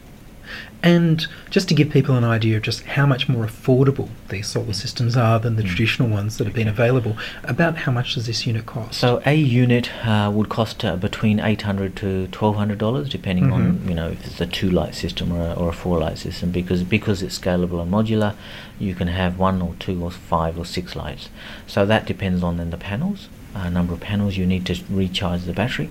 And 0.82 1.28
just 1.50 1.68
to 1.70 1.74
give 1.76 1.90
people 1.90 2.16
an 2.16 2.24
idea 2.24 2.56
of 2.56 2.64
just 2.64 2.84
how 2.84 3.06
much 3.06 3.28
more 3.28 3.46
affordable 3.46 4.08
these 4.30 4.48
solar 4.48 4.72
systems 4.72 5.18
are 5.18 5.38
than 5.38 5.58
the 5.58 5.64
Mm. 5.64 5.68
traditional 5.68 6.08
ones 6.08 6.38
that 6.38 6.46
have 6.46 6.54
been 6.56 6.70
available, 6.70 7.18
about 7.44 7.76
how 7.80 7.92
much 7.92 8.16
does 8.16 8.28
this 8.28 8.48
unit 8.48 8.66
cost? 8.66 8.94
So 8.98 9.22
a 9.26 9.36
unit 9.36 9.90
uh, 10.06 10.32
would 10.34 10.48
cost 10.48 10.86
uh, 10.86 10.96
between 10.96 11.42
eight 11.42 11.64
hundred 11.64 11.98
to 11.98 12.28
twelve 12.28 12.56
hundred 12.56 12.78
dollars, 12.78 13.10
depending 13.10 13.52
on 13.52 13.62
Mhm. 13.80 13.90
you 13.90 13.96
know 13.96 14.08
if 14.08 14.26
it's 14.26 14.40
a 14.40 14.46
two 14.46 14.70
light 14.70 14.96
system 14.96 15.34
or 15.34 15.42
a, 15.50 15.54
or 15.54 15.70
a 15.70 15.74
four 15.74 16.00
light 16.00 16.18
system. 16.18 16.52
Because 16.52 16.84
because 16.84 17.22
it's 17.22 17.38
scalable 17.38 17.82
and 17.82 17.92
modular, 17.92 18.34
you 18.80 18.96
can 18.96 19.10
have 19.10 19.38
one 19.38 19.62
or 19.62 19.74
two 19.80 20.02
or 20.02 20.12
five 20.12 20.58
or 20.58 20.66
six 20.66 20.96
lights. 20.96 21.28
So 21.68 21.86
that 21.86 22.06
depends 22.06 22.42
on 22.42 22.56
then 22.56 22.70
the 22.70 22.78
panels, 22.78 23.28
uh, 23.54 23.70
number 23.70 23.94
of 23.94 24.00
panels 24.00 24.38
you 24.38 24.46
need 24.46 24.66
to 24.68 24.76
recharge 24.90 25.44
the 25.44 25.54
battery, 25.54 25.90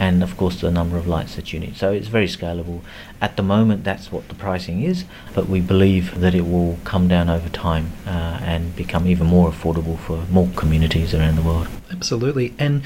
and 0.00 0.22
of 0.22 0.36
course 0.36 0.62
the 0.62 0.70
number 0.70 0.96
of 0.96 1.06
lights 1.06 1.36
that 1.36 1.52
you 1.52 1.60
need. 1.60 1.76
So 1.76 1.92
it's 1.92 2.08
very 2.08 2.26
scalable. 2.26 2.80
At 3.20 3.36
the 3.36 3.42
moment, 3.42 3.84
that's 3.84 4.10
what 4.10 4.28
the 4.28 4.34
pricing 4.34 4.82
is, 4.82 5.04
but 5.34 5.48
we 5.48 5.60
believe 5.60 6.18
that 6.20 6.34
it 6.34 6.46
will 6.46 6.78
come 6.84 7.06
down 7.06 7.28
over 7.28 7.50
time 7.50 7.92
uh, 8.06 8.40
and 8.42 8.74
become 8.74 9.06
even 9.06 9.26
more 9.26 9.50
affordable 9.50 9.98
for 9.98 10.24
more 10.30 10.48
communities 10.56 11.14
around 11.14 11.36
the 11.36 11.42
world. 11.42 11.68
Absolutely. 11.92 12.54
And 12.58 12.82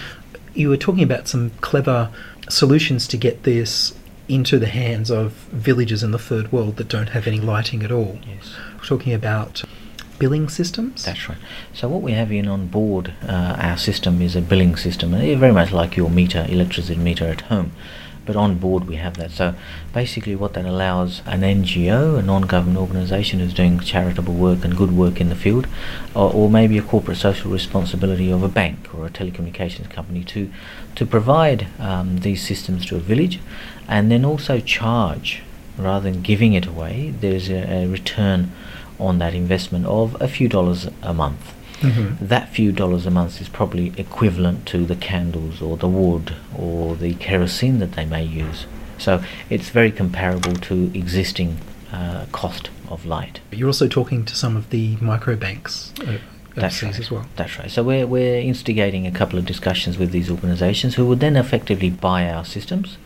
you 0.55 0.69
were 0.69 0.77
talking 0.77 1.05
about 1.05 1.29
some 1.29 1.51
clever 1.61 2.11
solutions 2.49 3.07
to 3.09 3.17
get 3.17 3.45
this 3.45 3.95
into 4.29 4.59
the 4.59 4.67
hands 4.67 5.11
of 5.11 5.33
villages 5.53 6.03
in 6.03 6.11
the 6.11 6.19
third 6.19 6.51
world 6.51 6.77
that 6.77 6.89
don't 6.89 7.11
have 7.11 7.27
any 7.27 7.39
lighting 7.39 7.85
at 7.85 7.93
all. 7.93 8.19
Yes. 8.27 8.57
We're 8.75 8.85
talking 8.85 9.13
about 9.13 9.63
billing 10.25 10.49
systems. 10.49 11.05
That's 11.05 11.29
right. 11.29 11.37
So 11.75 11.87
what 11.87 12.01
we 12.01 12.13
have 12.13 12.33
in 12.33 12.49
on 12.49 12.69
board 12.69 13.13
uh, 13.29 13.57
our 13.59 13.77
system 13.77 14.23
is 14.23 14.35
a 14.35 14.41
billing 14.41 14.75
system, 14.75 15.11
very 15.11 15.53
much 15.53 15.71
like 15.71 15.99
your 15.99 16.09
meter, 16.09 16.47
electricity 16.49 16.99
meter 16.99 17.27
at 17.27 17.43
home. 17.53 17.73
But 18.25 18.35
on 18.35 18.57
board 18.57 18.89
we 18.89 18.97
have 18.97 19.19
that. 19.19 19.33
So 19.33 19.55
basically, 19.93 20.35
what 20.35 20.55
that 20.55 20.65
allows 20.65 21.21
an 21.27 21.43
NGO, 21.43 22.19
a 22.19 22.23
non-government 22.23 22.79
organisation 22.79 23.41
who's 23.41 23.53
doing 23.53 23.81
charitable 23.81 24.33
work 24.33 24.65
and 24.65 24.75
good 24.75 24.93
work 24.97 25.21
in 25.21 25.29
the 25.29 25.37
field, 25.37 25.67
or, 26.15 26.33
or 26.33 26.49
maybe 26.49 26.79
a 26.79 26.83
corporate 26.83 27.19
social 27.19 27.51
responsibility 27.51 28.31
of 28.31 28.43
a 28.43 28.49
bank 28.49 28.79
or 28.95 29.05
a 29.05 29.11
telecommunications 29.11 29.91
company 29.91 30.25
to 30.25 30.51
to 30.95 31.05
provide 31.05 31.67
um, 31.79 32.21
these 32.21 32.43
systems 32.43 32.87
to 32.87 32.97
a 32.97 33.01
village, 33.13 33.41
and 33.89 34.11
then 34.11 34.25
also 34.25 34.59
charge 34.59 35.43
rather 35.77 36.11
than 36.11 36.23
giving 36.23 36.55
it 36.55 36.65
away. 36.65 37.13
There's 37.21 37.51
a, 37.51 37.61
a 37.81 37.87
return 37.87 38.53
on 39.05 39.19
that 39.19 39.35
investment 39.35 39.87
of 39.87 40.17
a 40.21 40.29
few 40.29 40.49
dollars 40.49 40.89
a 41.03 41.13
month. 41.15 41.53
Mhm. 41.81 42.17
That 42.21 42.49
few 42.49 42.73
dollars 42.73 43.05
a 43.07 43.11
month 43.11 43.41
is 43.41 43.49
probably 43.49 43.93
equivalent 43.97 44.65
to 44.67 44.87
the 44.87 44.97
candles 44.97 45.61
or 45.61 45.77
the 45.77 45.89
wood 45.89 46.33
or 46.57 46.97
the 46.97 47.15
kerosene 47.15 47.79
that 47.81 47.93
they 47.93 48.07
may 48.07 48.25
use. 48.25 48.67
So 48.99 49.23
it's 49.51 49.69
very 49.71 49.91
comparable 49.91 50.55
to 50.69 50.91
existing 50.95 51.59
uh, 51.93 52.25
cost 52.33 52.71
of 52.89 53.05
light. 53.05 53.41
You're 53.53 53.69
also 53.69 53.89
talking 53.89 54.25
to 54.25 54.35
some 54.35 54.57
of 54.57 54.71
the 54.71 54.97
microbanks 54.97 55.91
uh, 56.09 56.19
That's 56.55 56.83
right. 56.83 56.99
as 56.99 57.11
well. 57.11 57.27
That's 57.37 57.59
right. 57.59 57.71
So 57.71 57.83
we're, 57.83 58.07
we're 58.07 58.41
instigating 58.41 59.07
a 59.07 59.11
couple 59.11 59.39
of 59.39 59.45
discussions 59.45 59.99
with 59.99 60.11
these 60.11 60.31
organisations 60.31 60.95
who 60.95 61.05
would 61.07 61.21
then 61.21 61.37
effectively 61.37 61.91
buy 61.91 62.29
our 62.31 62.45
systems, 62.45 62.97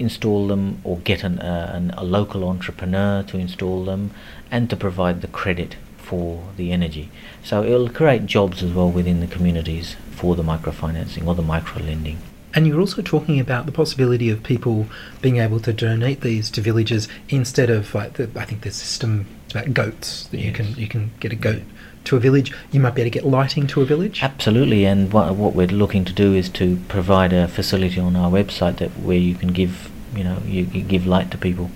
install 0.00 0.48
them, 0.48 0.80
or 0.84 0.98
get 0.98 1.22
an, 1.22 1.38
uh, 1.38 1.72
an, 1.74 1.90
a 1.96 2.04
local 2.04 2.48
entrepreneur 2.48 3.22
to 3.24 3.38
install 3.38 3.84
them, 3.84 4.10
and 4.50 4.68
to 4.70 4.76
provide 4.76 5.20
the 5.20 5.28
credit 5.28 5.76
for 5.96 6.42
the 6.56 6.72
energy. 6.72 7.10
So 7.44 7.62
it'll 7.62 7.88
create 7.88 8.26
jobs 8.26 8.62
as 8.62 8.72
well 8.72 8.90
within 8.90 9.20
the 9.20 9.26
communities 9.26 9.96
for 10.10 10.34
the 10.34 10.42
microfinancing 10.42 11.26
or 11.26 11.34
the 11.34 11.42
micro 11.42 11.82
lending. 11.82 12.18
And 12.52 12.66
you're 12.66 12.80
also 12.80 13.00
talking 13.00 13.38
about 13.38 13.66
the 13.66 13.72
possibility 13.72 14.28
of 14.28 14.42
people 14.42 14.86
being 15.22 15.36
able 15.36 15.60
to 15.60 15.72
donate 15.72 16.22
these 16.22 16.50
to 16.50 16.60
villages 16.60 17.06
instead 17.28 17.70
of 17.70 17.94
like 17.94 18.14
the, 18.14 18.28
I 18.34 18.44
think 18.44 18.62
the 18.62 18.72
system 18.72 19.26
about 19.50 19.72
goats 19.72 20.26
that 20.26 20.38
you 20.38 20.52
can 20.52 20.74
you 20.74 20.88
can 20.88 21.12
get 21.20 21.32
a 21.32 21.36
goat 21.36 21.62
to 22.04 22.16
a 22.16 22.20
village. 22.20 22.52
You 22.72 22.80
might 22.80 22.94
be 22.94 23.02
able 23.02 23.10
to 23.10 23.18
get 23.18 23.26
lighting 23.26 23.66
to 23.68 23.82
a 23.82 23.84
village. 23.84 24.22
Absolutely, 24.22 24.84
and 24.84 25.12
what, 25.12 25.34
what 25.34 25.54
we're 25.54 25.66
looking 25.66 26.04
to 26.06 26.12
do 26.12 26.34
is 26.34 26.48
to 26.50 26.76
provide 26.88 27.32
a 27.32 27.46
facility 27.46 28.00
on 28.00 28.16
our 28.16 28.30
website 28.30 28.78
that 28.78 28.90
where 28.98 29.18
you 29.18 29.34
can 29.34 29.52
give, 29.52 29.89
you 30.14 30.24
know, 30.24 30.38
you, 30.44 30.64
you 30.64 30.82
give 30.82 31.06
light 31.06 31.30
to 31.30 31.38
people, 31.38 31.70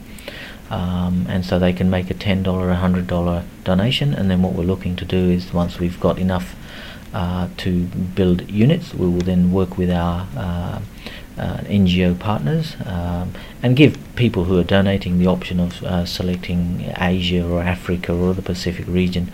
um, 0.71 1.27
and 1.29 1.45
so 1.45 1.59
they 1.59 1.73
can 1.73 1.91
make 1.91 2.11
a 2.11 2.15
ten 2.15 2.43
dollar, 2.43 2.71
a 2.71 2.77
hundred 2.77 3.07
dollar 3.07 3.45
donation, 3.65 4.15
and 4.15 4.31
then 4.31 4.43
what 4.43 4.53
we're 4.55 4.65
looking 4.65 4.97
to 4.97 5.05
do 5.05 5.31
is 5.31 5.53
once 5.53 5.79
we've 5.79 6.01
got 6.01 6.19
enough 6.19 6.57
uh, 7.13 7.49
to 7.59 7.85
build 8.15 8.51
units, 8.51 8.93
we 8.95 9.07
will 9.07 9.21
then 9.21 9.53
work 9.53 9.79
with 9.79 9.91
our 9.91 10.27
uh, 10.37 10.81
uh, 11.39 11.59
NGO 11.59 12.19
partners 12.19 12.77
um, 12.85 13.33
and 13.65 13.77
give 13.77 13.97
people 14.15 14.45
who 14.45 14.59
are 14.59 14.65
donating 14.65 15.19
the 15.19 15.27
option 15.27 15.59
of 15.59 15.83
uh, 15.85 16.05
selecting 16.05 16.93
Asia 16.99 17.43
or 17.43 17.63
Africa 17.63 18.13
or 18.13 18.35
the 18.35 18.43
Pacific 18.43 18.87
region 18.87 19.33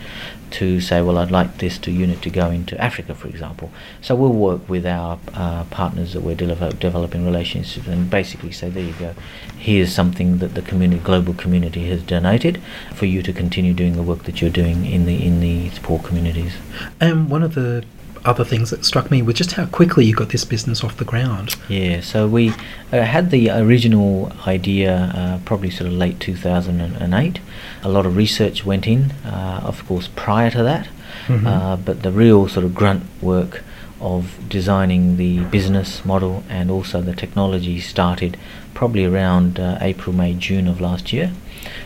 to 0.52 0.80
say, 0.80 1.02
well, 1.02 1.18
I'd 1.18 1.32
like 1.32 1.58
this 1.58 1.78
to 1.78 1.90
unit 1.90 2.22
to 2.22 2.30
go 2.30 2.48
into 2.48 2.80
Africa, 2.80 3.16
for 3.16 3.26
example. 3.26 3.72
So 4.00 4.14
we'll 4.14 4.32
work 4.32 4.68
with 4.68 4.86
our 4.86 5.18
uh, 5.34 5.64
partners 5.64 6.12
that 6.12 6.20
we're 6.20 6.36
develop, 6.36 6.78
developing 6.78 7.26
relationships 7.26 7.88
and 7.88 8.08
basically 8.08 8.52
say, 8.52 8.70
there 8.70 8.84
you 8.84 8.92
go, 8.92 9.14
here's 9.58 9.92
something 9.92 10.38
that 10.38 10.54
the 10.54 10.62
community, 10.62 11.02
global 11.02 11.34
community 11.34 11.88
has 11.88 12.00
donated 12.00 12.62
for 12.94 13.06
you 13.06 13.22
to 13.22 13.32
continue 13.32 13.74
doing 13.74 13.96
the 13.96 14.02
work 14.04 14.22
that 14.24 14.40
you're 14.40 14.48
doing 14.48 14.86
in 14.86 15.06
the 15.06 15.26
in 15.26 15.40
these 15.40 15.80
poor 15.80 15.98
communities. 15.98 16.52
And 17.00 17.28
one 17.28 17.42
of 17.42 17.56
the 17.56 17.84
other 18.24 18.44
things 18.44 18.70
that 18.70 18.84
struck 18.84 19.10
me 19.10 19.22
was 19.22 19.34
just 19.34 19.52
how 19.52 19.66
quickly 19.66 20.04
you 20.04 20.14
got 20.14 20.28
this 20.28 20.44
business 20.44 20.84
off 20.84 20.96
the 20.98 21.04
ground. 21.04 21.56
Yeah, 21.68 22.00
so 22.00 22.26
we 22.28 22.50
uh, 22.92 23.02
had 23.02 23.30
the 23.30 23.50
original 23.50 24.32
idea 24.46 24.94
uh, 25.14 25.38
probably 25.44 25.70
sort 25.70 25.86
of 25.88 25.94
late 25.94 26.20
2008. 26.20 27.40
A 27.82 27.88
lot 27.88 28.04
of 28.06 28.16
research 28.16 28.64
went 28.64 28.86
in, 28.86 29.12
uh, 29.24 29.60
of 29.64 29.86
course, 29.86 30.08
prior 30.16 30.50
to 30.50 30.62
that, 30.62 30.88
Mhm. 31.28 31.46
uh, 31.46 31.76
but 31.76 32.02
the 32.02 32.12
real 32.12 32.46
sort 32.48 32.64
of 32.64 32.74
grunt 32.74 33.02
work 33.22 33.62
of 34.00 34.48
designing 34.48 35.16
the 35.16 35.40
business 35.44 36.04
model 36.04 36.42
and 36.48 36.70
also 36.70 37.00
the 37.02 37.14
technology 37.14 37.80
started 37.80 38.36
probably 38.74 39.04
around 39.04 39.58
uh, 39.60 39.78
April, 39.80 40.14
May, 40.14 40.34
June 40.34 40.66
of 40.66 40.80
last 40.80 41.12
year. 41.12 41.32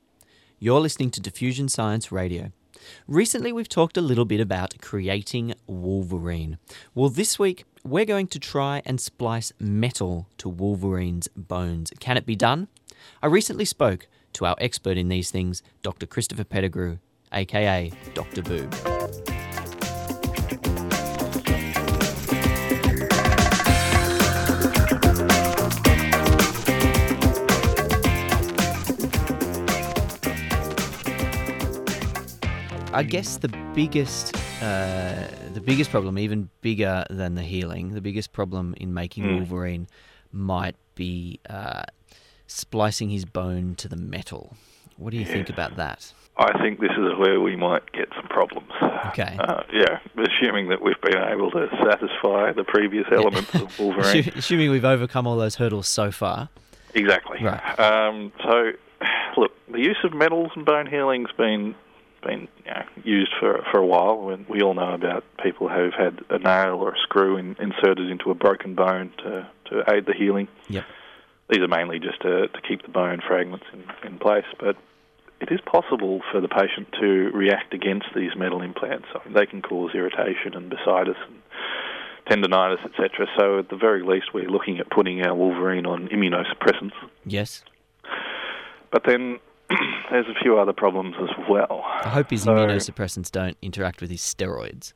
You're 0.61 0.81
listening 0.81 1.13
to 1.13 1.21
Diffusion 1.21 1.69
Science 1.69 2.11
Radio. 2.11 2.51
Recently, 3.07 3.53
we've 3.53 3.69
talked 3.69 3.97
a 3.97 4.03
little 4.03 4.25
bit 4.25 4.41
about 4.41 4.75
creating 4.81 5.55
Wolverine. 5.67 6.59
Well, 6.95 7.09
this 7.09 7.39
week, 7.39 7.65
we're 7.85 8.05
going 8.05 8.27
to 8.29 8.39
try 8.39 8.83
and 8.85 9.01
splice 9.01 9.53
metal 9.59 10.29
to 10.39 10.49
Wolverine's 10.49 11.29
bones. 11.37 11.93
Can 12.01 12.17
it 12.17 12.27
be 12.27 12.37
done? 12.37 12.69
I 13.23 13.27
recently 13.27 13.65
spoke 13.65 14.07
to 14.35 14.47
our 14.47 14.57
expert 14.59 14.97
in 14.97 15.09
these 15.09 15.31
things, 15.31 15.63
Dr. 15.83 16.07
Christopher 16.07 16.45
Pettigrew, 16.45 16.99
aka 17.33 17.93
Dr. 18.15 18.43
Boob. 18.43 19.28
I 32.99 33.05
guess 33.05 33.37
the 33.37 33.49
biggest, 33.77 34.35
uh, 34.61 35.29
the 35.55 35.61
biggest 35.61 35.91
problem, 35.93 36.19
even 36.19 36.51
bigger 36.63 37.05
than 37.09 37.37
the 37.37 37.45
healing, 37.45 37.95
the 37.95 38.01
biggest 38.01 38.33
problem 38.33 38.75
in 38.77 38.93
making 38.93 39.23
Hmm. 39.23 39.37
Wolverine 39.37 39.87
might 40.33 40.75
be 40.97 41.39
uh, 41.49 41.85
splicing 42.49 43.11
his 43.11 43.25
bone 43.25 43.77
to 43.77 43.87
the 43.87 43.95
metal. 43.97 44.57
What 44.97 45.13
do 45.13 45.17
you 45.17 45.25
think 45.25 45.49
about 45.49 45.77
that? 45.77 46.13
I 46.39 46.61
think 46.61 46.81
this 46.81 46.91
is 46.91 47.17
where 47.19 47.41
we 47.41 47.55
might 47.55 47.93
get 47.93 48.09
some 48.17 48.27
problems. 48.27 48.73
Okay. 49.11 49.37
Uh, 49.39 49.63
yeah, 49.73 50.01
assuming 50.17 50.69
that 50.71 50.83
we've 50.83 51.01
been 51.01 51.23
able 51.23 51.53
to 51.53 51.69
satisfy 51.89 52.51
the 52.51 52.65
previous 52.67 53.07
elements 53.13 53.55
of 53.55 53.79
Wolverine. 53.79 54.33
Assuming 54.35 54.73
we've 54.73 54.85
overcome 54.85 55.25
all 55.25 55.37
those 55.37 55.55
hurdles 55.55 55.87
so 55.87 56.11
far. 56.11 56.49
Exactly. 56.95 57.39
Right. 57.45 57.79
Um, 57.79 58.33
so, 58.43 58.73
look, 59.37 59.53
the 59.71 59.79
use 59.79 59.99
of 60.03 60.13
metals 60.15 60.51
and 60.57 60.65
bone 60.67 60.87
healing's 60.89 61.31
been 61.37 61.77
been 62.23 62.49
you 62.65 62.71
know, 62.73 62.83
used 63.05 63.33
for 63.39 63.65
for 63.71 63.79
a 63.79 63.87
while. 63.87 64.19
When 64.19 64.47
we 64.49 64.63
all 64.63 64.75
know 64.75 64.95
about 64.95 65.25
people 65.43 65.69
who've 65.69 65.95
had 65.95 66.21
a 66.31 66.39
nail 66.39 66.77
or 66.77 66.91
a 66.91 66.99
screw 67.03 67.37
in, 67.37 67.57
inserted 67.59 68.11
into 68.11 68.31
a 68.31 68.35
broken 68.35 68.75
bone 68.75 69.13
to 69.19 69.49
to 69.71 69.85
aid 69.93 70.07
the 70.07 70.15
healing. 70.15 70.49
Yep. 70.69 70.85
These 71.51 71.61
are 71.61 71.69
mainly 71.69 71.99
just 71.99 72.21
to 72.23 72.49
to 72.49 72.61
keep 72.67 72.83
the 72.83 72.89
bone 72.91 73.21
fragments 73.27 73.67
in, 73.73 73.85
in 74.07 74.19
place, 74.19 74.47
but. 74.59 74.77
It 75.41 75.53
is 75.53 75.61
possible 75.61 76.21
for 76.33 76.41
the 76.41 76.49
patient 76.49 76.89
to 77.01 77.31
react 77.33 77.73
against 77.73 78.07
these 78.13 78.33
metal 78.37 78.61
implants. 78.61 79.07
I 79.15 79.25
mean, 79.25 79.35
they 79.35 79.47
can 79.47 79.63
cause 79.63 79.93
irritation 79.95 80.55
and 80.55 80.69
bursitis 80.69 81.15
and 81.29 81.41
tendonitis, 82.29 82.85
etc. 82.85 83.29
So, 83.39 83.61
at 83.61 83.69
the 83.69 83.77
very 83.77 84.03
least, 84.03 84.35
we're 84.35 84.51
looking 84.51 84.81
at 84.81 84.91
putting 84.91 85.23
our 85.23 85.37
Wolverine 85.37 85.87
on 85.87 86.09
immunosuppressants. 86.09 86.91
Yes. 87.25 87.63
But 88.91 89.05
then 89.07 89.39
there's 90.11 90.27
a 90.27 90.35
few 90.43 90.59
other 90.59 90.73
problems 90.73 91.15
as 91.21 91.31
well. 91.49 91.83
I 92.03 92.09
hope 92.09 92.31
his 92.31 92.43
So- 92.43 92.55
immunosuppressants 92.55 93.31
don't 93.31 93.57
interact 93.63 94.01
with 94.01 94.11
his 94.11 94.21
steroids. 94.21 94.93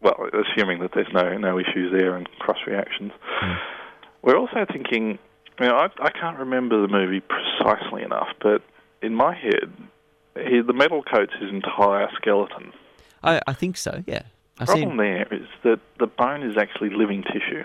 Well, 0.00 0.16
assuming 0.32 0.80
that 0.80 0.90
there's 0.94 1.12
no 1.12 1.36
no 1.38 1.58
issues 1.60 1.92
there 1.96 2.16
and 2.16 2.28
cross 2.40 2.58
reactions. 2.66 3.12
Hmm. 3.40 3.52
We're 4.22 4.36
also 4.36 4.64
thinking. 4.70 5.18
You 5.60 5.68
know, 5.68 5.76
I, 5.76 5.88
I 6.02 6.10
can't 6.10 6.38
remember 6.38 6.80
the 6.80 6.88
movie 6.88 7.20
precisely 7.20 8.02
enough, 8.02 8.28
but 8.42 8.62
in 9.02 9.14
my 9.14 9.34
head, 9.34 9.70
he, 10.34 10.60
the 10.62 10.72
metal 10.72 11.02
coats 11.02 11.32
his 11.38 11.50
entire 11.50 12.08
skeleton. 12.16 12.72
I, 13.22 13.40
I 13.46 13.52
think 13.52 13.76
so, 13.76 14.02
yeah. 14.06 14.22
The 14.58 14.64
problem 14.66 14.96
there 14.96 15.28
is 15.30 15.46
that 15.62 15.78
the 15.98 16.06
bone 16.06 16.42
is 16.42 16.56
actually 16.56 16.90
living 16.90 17.22
tissue. 17.22 17.64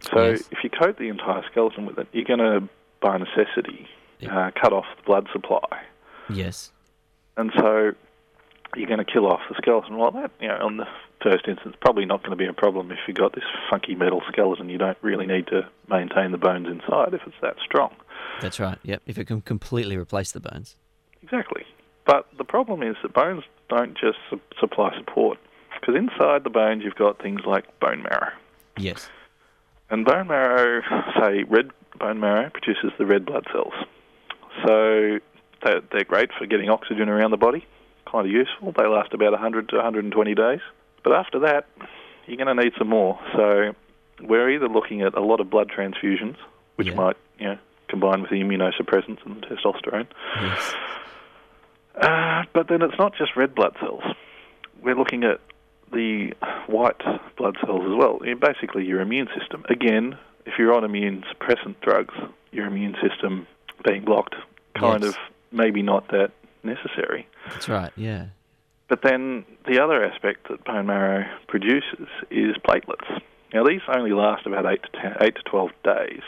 So 0.00 0.32
Yes. 0.32 0.48
if 0.52 0.58
you 0.62 0.70
coat 0.70 0.98
the 0.98 1.08
entire 1.08 1.42
skeleton 1.50 1.86
with 1.86 1.98
it, 1.98 2.06
you're 2.12 2.24
going 2.26 2.40
to, 2.40 2.68
by 3.00 3.16
necessity, 3.16 3.88
uh, 4.28 4.50
cut 4.60 4.72
off 4.72 4.86
the 4.96 5.02
blood 5.04 5.28
supply. 5.32 5.82
yes. 6.30 6.70
and 7.36 7.50
so 7.56 7.92
you're 8.76 8.88
going 8.88 8.98
to 8.98 9.04
kill 9.04 9.26
off 9.26 9.40
the 9.48 9.54
skeleton. 9.56 9.96
Well, 9.98 10.10
that 10.12 10.30
you 10.40 10.48
know, 10.48 10.58
on 10.60 10.78
the 10.78 10.86
first 11.22 11.46
instance, 11.46 11.76
probably 11.80 12.04
not 12.04 12.20
going 12.22 12.30
to 12.30 12.36
be 12.36 12.46
a 12.46 12.52
problem 12.52 12.90
if 12.90 12.98
you've 13.06 13.16
got 13.16 13.34
this 13.34 13.44
funky 13.70 13.94
metal 13.94 14.20
skeleton. 14.28 14.68
You 14.68 14.78
don't 14.78 14.98
really 15.00 15.26
need 15.26 15.46
to 15.48 15.68
maintain 15.88 16.32
the 16.32 16.38
bones 16.38 16.66
inside 16.66 17.14
if 17.14 17.20
it's 17.26 17.36
that 17.40 17.56
strong. 17.64 17.94
That's 18.40 18.58
right, 18.58 18.78
yep. 18.82 19.00
If 19.06 19.16
it 19.16 19.26
can 19.26 19.42
completely 19.42 19.96
replace 19.96 20.32
the 20.32 20.40
bones. 20.40 20.76
Exactly. 21.22 21.64
But 22.04 22.26
the 22.36 22.44
problem 22.44 22.82
is 22.82 22.96
that 23.02 23.14
bones 23.14 23.44
don't 23.68 23.96
just 23.96 24.18
su- 24.28 24.40
supply 24.60 24.94
support, 24.98 25.38
because 25.80 25.94
inside 25.94 26.42
the 26.44 26.50
bones 26.50 26.82
you've 26.84 26.96
got 26.96 27.22
things 27.22 27.42
like 27.46 27.64
bone 27.80 28.02
marrow. 28.02 28.32
Yes. 28.76 29.08
And 29.88 30.04
bone 30.04 30.26
marrow, 30.26 30.82
say 31.20 31.44
red 31.44 31.70
bone 31.98 32.18
marrow, 32.20 32.50
produces 32.50 32.90
the 32.98 33.06
red 33.06 33.24
blood 33.24 33.46
cells. 33.52 33.72
So 34.66 35.18
they're, 35.64 35.80
they're 35.92 36.04
great 36.04 36.30
for 36.38 36.46
getting 36.46 36.68
oxygen 36.70 37.08
around 37.08 37.30
the 37.30 37.36
body, 37.36 37.64
kind 38.10 38.26
of 38.26 38.32
useful. 38.32 38.72
They 38.76 38.86
last 38.86 39.12
about 39.12 39.32
100 39.32 39.68
to 39.70 39.76
120 39.76 40.34
days. 40.34 40.60
But 41.02 41.12
after 41.14 41.38
that, 41.40 41.66
you're 42.26 42.36
going 42.36 42.54
to 42.56 42.62
need 42.62 42.72
some 42.78 42.88
more. 42.88 43.18
So 43.34 43.72
we're 44.22 44.50
either 44.50 44.68
looking 44.68 45.02
at 45.02 45.14
a 45.14 45.20
lot 45.20 45.40
of 45.40 45.50
blood 45.50 45.70
transfusions, 45.70 46.36
which 46.76 46.88
Yeah. 46.88 46.94
might, 46.94 47.16
you 47.38 47.46
know, 47.48 47.58
combine 47.88 48.22
with 48.22 48.30
the 48.30 48.40
immunosuppressants 48.40 49.24
and 49.26 49.42
the 49.42 49.46
testosterone. 49.46 50.06
Yes. 50.40 50.74
Uh, 52.00 52.42
but 52.52 52.68
then 52.68 52.82
it's 52.82 52.98
not 52.98 53.14
just 53.16 53.36
red 53.36 53.54
blood 53.54 53.76
cells. 53.80 54.02
We're 54.82 54.96
looking 54.96 55.24
at 55.24 55.40
the 55.92 56.32
white 56.66 57.00
blood 57.36 57.56
cells 57.64 57.82
as 57.84 57.94
well. 57.96 58.18
Basically, 58.40 58.84
your 58.84 59.00
immune 59.00 59.28
system. 59.38 59.64
Again, 59.68 60.18
if 60.44 60.54
you're 60.58 60.74
on 60.74 60.84
immune 60.84 61.24
suppressant 61.32 61.76
drugs, 61.82 62.14
your 62.50 62.66
immune 62.66 62.96
system 63.00 63.46
being 63.84 64.04
blocked, 64.04 64.34
kind 64.78 65.02
Yes. 65.04 65.14
of 65.14 65.18
maybe 65.52 65.82
not 65.82 66.08
that 66.08 66.30
necessary. 66.62 67.26
That's 67.50 67.68
right, 67.68 67.92
yeah. 67.96 68.26
But 68.88 69.02
then 69.02 69.44
the 69.66 69.80
other 69.82 70.04
aspect 70.04 70.48
that 70.48 70.64
bone 70.64 70.86
marrow 70.86 71.24
produces 71.48 72.08
is 72.30 72.56
platelets. 72.68 73.20
Now 73.52 73.64
these 73.64 73.80
only 73.88 74.12
last 74.12 74.46
about 74.46 74.66
eight 74.66 74.82
to 74.82 75.00
10, 75.00 75.16
eight 75.20 75.36
to 75.36 75.42
twelve 75.42 75.70
days, 75.84 76.22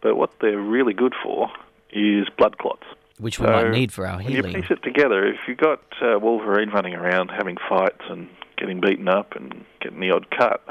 but 0.00 0.16
what 0.16 0.30
they're 0.40 0.58
really 0.60 0.94
good 0.94 1.14
for 1.22 1.50
is 1.92 2.26
blood 2.38 2.58
clots. 2.58 2.84
Which 3.18 3.38
we 3.38 3.46
might 3.46 3.70
need 3.70 3.92
for 3.92 4.06
our 4.06 4.16
when 4.16 4.26
healing. 4.26 4.52
you 4.54 4.62
piece 4.62 4.70
it 4.70 4.82
together, 4.82 5.24
if 5.26 5.36
you've 5.46 5.58
got 5.58 5.80
uh, 6.00 6.18
Wolverine 6.18 6.70
running 6.70 6.94
around 6.94 7.28
having 7.28 7.56
fights 7.68 8.02
and 8.08 8.28
getting 8.56 8.80
beaten 8.80 9.06
up 9.06 9.36
and 9.36 9.64
getting 9.80 10.00
the 10.00 10.10
odd 10.10 10.28
cut, 10.30 10.64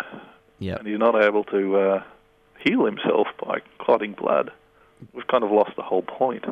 Yep. 0.60 0.80
and 0.80 0.88
he's 0.88 1.00
not 1.00 1.16
able 1.24 1.44
to 1.46 1.78
uh, 1.78 2.04
heal 2.60 2.84
himself 2.86 3.28
by 3.46 3.60
clotting 3.80 4.14
blood, 4.14 4.52
we've 5.14 5.28
kind 5.28 5.44
of 5.44 5.52
lost 5.52 5.72
the 5.76 5.84
whole 5.84 6.02
point. 6.04 6.46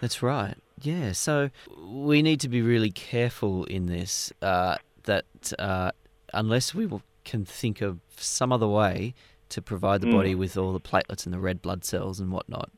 That's 0.00 0.22
right. 0.22 0.54
Yeah. 0.82 1.12
So 1.12 1.50
we 1.86 2.22
need 2.22 2.40
to 2.40 2.48
be 2.48 2.62
really 2.62 2.90
careful 2.90 3.64
in 3.64 3.86
this. 3.86 4.32
Uh, 4.42 4.76
that 5.04 5.24
uh, 5.58 5.90
unless 6.34 6.74
we 6.74 6.88
can 7.24 7.44
think 7.44 7.80
of 7.80 7.98
some 8.16 8.52
other 8.52 8.68
way 8.68 9.14
to 9.50 9.60
provide 9.62 10.00
the 10.00 10.06
Mm. 10.06 10.12
body 10.12 10.34
with 10.34 10.56
all 10.56 10.72
the 10.72 10.80
platelets 10.80 11.24
and 11.24 11.32
the 11.34 11.38
red 11.40 11.60
blood 11.62 11.84
cells 11.84 12.20
and 12.20 12.30
whatnot. 12.32 12.70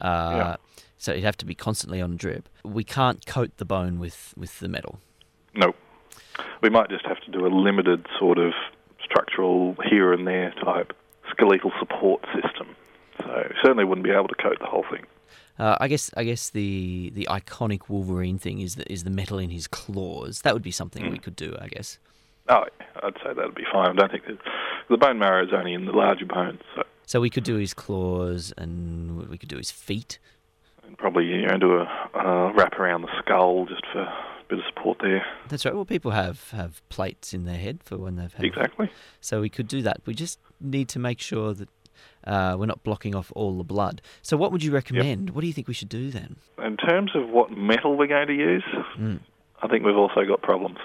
Uh, 0.00 0.56
So 0.96 1.10
it'd 1.12 1.24
have 1.24 1.36
to 1.38 1.44
be 1.44 1.54
constantly 1.54 2.00
on 2.00 2.16
drip. 2.16 2.48
We 2.64 2.82
can't 2.84 3.26
coat 3.26 3.50
the 3.58 3.64
bone 3.66 3.98
with, 3.98 4.32
with 4.38 4.58
the 4.60 4.68
metal. 4.68 5.00
No. 5.54 5.74
We 6.62 6.70
might 6.70 6.88
just 6.88 7.04
have 7.06 7.20
to 7.26 7.30
do 7.30 7.44
a 7.46 7.48
limited 7.48 8.06
sort 8.18 8.38
of 8.38 8.52
structural 9.02 9.76
here 9.90 10.12
and 10.14 10.26
there 10.26 10.52
type 10.64 10.94
skeletal 11.30 11.72
support 11.78 12.24
system. 12.34 12.74
So 13.34 13.52
certainly 13.62 13.84
wouldn't 13.84 14.04
be 14.04 14.12
able 14.12 14.28
to 14.28 14.34
coat 14.36 14.58
the 14.60 14.66
whole 14.66 14.84
thing. 14.90 15.04
Uh, 15.58 15.76
I 15.80 15.88
guess 15.88 16.10
I 16.16 16.24
guess 16.24 16.50
the 16.50 17.10
the 17.14 17.26
iconic 17.30 17.88
Wolverine 17.88 18.38
thing 18.38 18.60
is 18.60 18.74
the, 18.74 18.90
is 18.92 19.04
the 19.04 19.10
metal 19.10 19.38
in 19.38 19.50
his 19.50 19.66
claws. 19.66 20.42
That 20.42 20.52
would 20.54 20.62
be 20.62 20.70
something 20.72 21.10
we 21.10 21.18
could 21.18 21.36
do, 21.36 21.54
I 21.60 21.68
guess. 21.68 21.98
Oh, 22.48 22.64
I'd 23.02 23.14
say 23.24 23.32
that'd 23.34 23.54
be 23.54 23.64
fine. 23.72 23.90
I 23.90 23.92
don't 23.94 24.10
think 24.10 24.24
the 24.88 24.96
bone 24.96 25.18
marrow 25.18 25.44
is 25.44 25.50
only 25.52 25.72
in 25.72 25.86
the 25.86 25.92
larger 25.92 26.26
bones, 26.26 26.60
so 26.74 26.82
So 27.06 27.20
we 27.20 27.30
could 27.30 27.44
do 27.44 27.56
his 27.56 27.72
claws 27.72 28.52
and 28.58 29.28
we 29.28 29.38
could 29.38 29.48
do 29.48 29.56
his 29.56 29.70
feet. 29.70 30.18
and 30.86 30.98
probably 30.98 31.26
you 31.26 31.46
know 31.46 31.56
do 31.56 31.78
a 31.78 31.84
uh, 32.14 32.52
wrap 32.52 32.78
around 32.78 33.02
the 33.02 33.08
skull 33.20 33.66
just 33.66 33.86
for 33.92 34.00
a 34.00 34.44
bit 34.48 34.58
of 34.58 34.64
support 34.66 34.98
there. 35.00 35.24
That's 35.48 35.64
right. 35.64 35.74
Well, 35.74 35.84
people 35.84 36.10
have, 36.10 36.50
have 36.50 36.86
plates 36.88 37.32
in 37.32 37.44
their 37.44 37.58
head 37.58 37.78
for 37.82 37.96
when 37.96 38.16
they've 38.16 38.34
had. 38.34 38.44
Exactly. 38.44 38.90
So 39.20 39.40
we 39.40 39.48
could 39.48 39.68
do 39.68 39.82
that. 39.82 40.00
We 40.04 40.14
just 40.14 40.38
need 40.60 40.88
to 40.90 40.98
make 40.98 41.20
sure 41.20 41.54
that 41.54 41.68
uh, 42.26 42.56
we're 42.58 42.66
not 42.66 42.82
blocking 42.82 43.14
off 43.14 43.32
all 43.34 43.56
the 43.58 43.64
blood. 43.64 44.00
So 44.22 44.36
what 44.36 44.52
would 44.52 44.62
you 44.64 44.70
recommend? 44.72 45.30
What 45.30 45.40
do 45.42 45.46
you 45.46 45.52
think 45.52 45.68
we 45.68 45.74
should 45.74 45.88
do 45.88 46.10
then? 46.10 46.36
In 46.62 46.76
terms 46.76 47.12
of 47.14 47.28
what 47.28 47.50
metal 47.50 47.96
we're 47.96 48.06
going 48.06 48.28
to 48.28 48.34
use, 48.34 48.64
Mm. 48.98 49.20
I 49.62 49.68
think 49.68 49.84
we've 49.84 49.96
also 49.96 50.24
got 50.26 50.42
problems. 50.42 50.78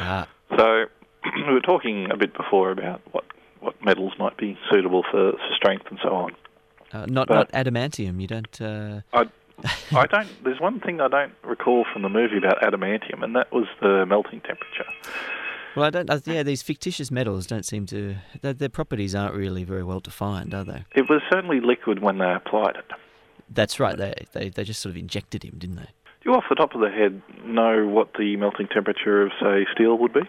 Ah, 0.00 0.26
So 0.56 0.86
we 1.46 1.52
were 1.52 1.60
talking 1.60 2.10
a 2.10 2.16
bit 2.16 2.34
before 2.34 2.70
about 2.70 3.00
what, 3.12 3.24
what 3.60 3.74
metals 3.84 4.12
might 4.18 4.36
be 4.36 4.58
suitable 4.70 5.02
for, 5.10 5.32
for 5.32 5.54
strength 5.54 5.86
and 5.90 5.98
so 6.02 6.10
on. 6.14 6.30
uh, 6.92 7.06
not 7.06 7.28
But- 7.28 7.52
not 7.52 7.52
adamantium. 7.52 8.20
You 8.20 8.26
don't. 8.26 8.60
Uh, 8.60 9.00
I, 9.12 9.26
I 9.92 10.06
don't. 10.06 10.28
There's 10.44 10.60
one 10.60 10.80
thing 10.80 11.00
I 11.00 11.08
don't 11.08 11.32
recall 11.42 11.84
from 11.92 12.02
the 12.02 12.08
movie 12.10 12.36
about 12.38 12.60
adamantium, 12.60 13.22
and 13.22 13.34
that 13.36 13.50
was 13.52 13.66
the 13.80 14.04
melting 14.06 14.40
temperature. 14.40 14.84
Well, 15.76 15.84
I 15.84 15.90
don't. 15.90 16.10
Uh, 16.10 16.20
yeah, 16.24 16.42
these 16.42 16.62
fictitious 16.62 17.10
metals 17.10 17.46
don't 17.46 17.64
seem 17.64 17.86
to. 17.86 18.16
Their, 18.40 18.54
their 18.54 18.68
properties 18.68 19.14
aren't 19.14 19.34
really 19.34 19.62
very 19.64 19.84
well 19.84 20.00
defined, 20.00 20.54
are 20.54 20.64
they? 20.64 20.84
It 20.94 21.08
was 21.08 21.22
certainly 21.30 21.60
liquid 21.60 22.00
when 22.00 22.18
they 22.18 22.32
applied 22.32 22.76
it. 22.76 22.90
That's 23.48 23.78
right. 23.78 23.96
They 23.96 24.14
they 24.32 24.48
they 24.48 24.64
just 24.64 24.80
sort 24.80 24.90
of 24.90 24.96
injected 24.96 25.44
him, 25.44 25.54
didn't 25.58 25.76
they? 25.76 25.82
Do 26.22 26.30
you 26.30 26.34
off 26.34 26.44
the 26.48 26.56
top 26.56 26.74
of 26.74 26.80
the 26.80 26.90
head 26.90 27.22
know 27.44 27.86
what 27.86 28.14
the 28.18 28.36
melting 28.36 28.66
temperature 28.68 29.22
of, 29.22 29.30
say, 29.40 29.66
steel 29.72 29.96
would 29.98 30.12
be? 30.12 30.22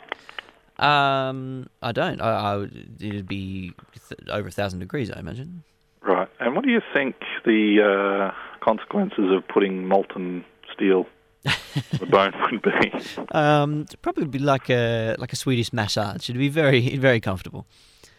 Um, 0.77 1.67
I 1.81 1.91
don't. 1.91 2.21
I, 2.21 2.53
I 2.53 2.55
would, 2.57 2.97
it'd 2.99 3.27
be 3.27 3.73
th- 4.07 4.29
over 4.29 4.47
a 4.47 4.51
thousand 4.51 4.79
degrees, 4.79 5.09
I 5.09 5.19
imagine. 5.19 5.63
Right. 6.03 6.29
And 6.39 6.55
what 6.55 6.63
do 6.63 6.71
you 6.71 6.81
think 6.93 7.15
the 7.45 8.31
uh, 8.31 8.63
consequences 8.63 9.31
of 9.31 9.47
putting 9.47 9.87
molten 9.87 10.45
steel 10.71 11.07
the 11.99 12.05
bone 12.05 12.33
would 12.51 12.61
be? 12.61 12.91
Um, 13.31 13.81
it'd 13.83 14.01
probably 14.01 14.25
be 14.25 14.39
like 14.39 14.69
a 14.69 15.15
like 15.19 15.33
a 15.33 15.35
Swedish 15.35 15.71
massage. 15.73 16.29
It'd 16.29 16.37
be 16.37 16.49
very 16.49 16.95
very 16.97 17.19
comfortable. 17.19 17.65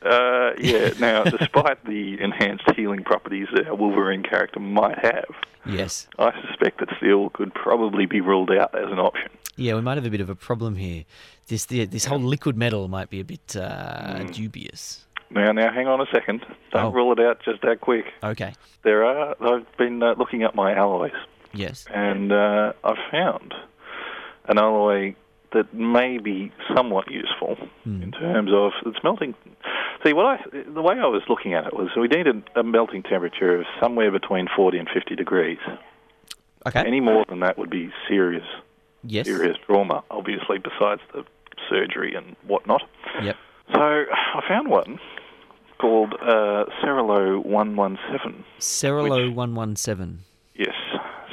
Uh, 0.03 0.53
yeah. 0.59 0.91
Now, 1.01 1.25
despite 1.39 1.85
the 1.85 2.21
enhanced 2.21 2.65
healing 2.77 3.03
properties 3.05 3.49
that 3.55 3.67
our 3.67 3.75
Wolverine 3.75 4.23
character 4.23 4.61
might 4.61 4.99
have, 5.05 5.27
Yes. 5.67 6.07
I 6.19 6.31
suspect 6.47 6.79
that 6.81 6.89
steel 6.99 7.31
could 7.31 7.53
probably 7.53 8.07
be 8.07 8.21
ruled 8.21 8.51
out 8.53 8.75
as 8.79 8.91
an 8.93 8.99
option. 9.01 9.29
Yeah, 9.57 9.75
we 9.75 9.81
might 9.81 9.97
have 9.97 10.07
a 10.07 10.11
bit 10.11 10.21
of 10.21 10.31
a 10.31 10.37
problem 10.37 10.77
here. 10.77 11.05
This 11.49 11.65
the, 11.67 11.85
this 11.85 12.05
whole 12.05 12.21
liquid 12.21 12.57
metal 12.57 12.87
might 12.89 13.11
be 13.11 13.19
a 13.21 13.25
bit 13.25 13.57
uh, 13.57 14.23
dubious. 14.33 15.05
Now, 15.31 15.51
now, 15.53 15.71
hang 15.73 15.87
on 15.89 16.01
a 16.01 16.07
second. 16.13 16.47
Don't 16.71 16.87
Oh. 16.87 16.91
rule 16.93 17.13
it 17.13 17.21
out 17.21 17.43
just 17.45 17.61
that 17.63 17.81
quick. 17.83 18.07
Okay. 18.23 18.55
There 18.83 19.05
are. 19.05 19.35
I've 19.41 19.67
been 19.77 20.03
uh, 20.03 20.15
looking 20.17 20.43
at 20.43 20.55
my 20.55 20.75
alloys, 20.75 21.13
Yes. 21.59 21.85
and 21.93 22.33
uh, 22.33 22.73
I've 22.85 22.97
found 23.11 23.55
an 24.47 24.59
alloy 24.59 25.15
that 25.53 25.73
may 25.73 26.19
be 26.19 26.53
somewhat 26.75 27.11
useful 27.11 27.57
in 27.85 28.13
terms 28.13 28.51
of 28.53 28.73
its 28.85 28.99
melting. 29.03 29.35
See, 30.05 30.13
what 30.13 30.27
I 30.27 30.39
the 30.75 30.83
way 30.83 30.97
I 30.97 31.07
was 31.07 31.23
looking 31.29 31.55
at 31.55 31.67
it 31.67 31.75
was 31.75 31.89
we 31.97 32.07
needed 32.09 32.43
a 32.55 32.63
melting 32.63 33.03
temperature 33.03 33.59
of 33.61 33.67
somewhere 33.81 34.11
between 34.11 34.47
40 34.55 34.79
and 34.79 34.89
50 34.93 35.17
degrees. 35.17 35.59
Okay. 36.67 36.81
Any 36.81 37.01
more 37.01 37.25
than 37.29 37.41
that 37.41 37.57
would 37.57 37.71
be 37.71 37.91
serious, 38.07 38.45
yes. 39.03 39.27
serious 39.27 39.57
trauma. 39.65 40.05
Obviously, 40.11 40.59
besides 40.59 41.01
the 41.15 41.25
surgery 41.69 42.15
and 42.15 42.37
whatnot. 42.47 42.83
Yep. 43.23 43.37
So 43.73 43.81
I 43.81 44.43
found 44.47 44.69
one 44.69 44.99
called 45.79 46.15
uh, 46.15 46.65
Cerrolow 46.83 47.45
117. 47.45 48.45
Cerrolow 48.61 49.35
one 49.35 49.55
one 49.55 49.77
seven. 49.77 50.21
Yes. 50.21 50.25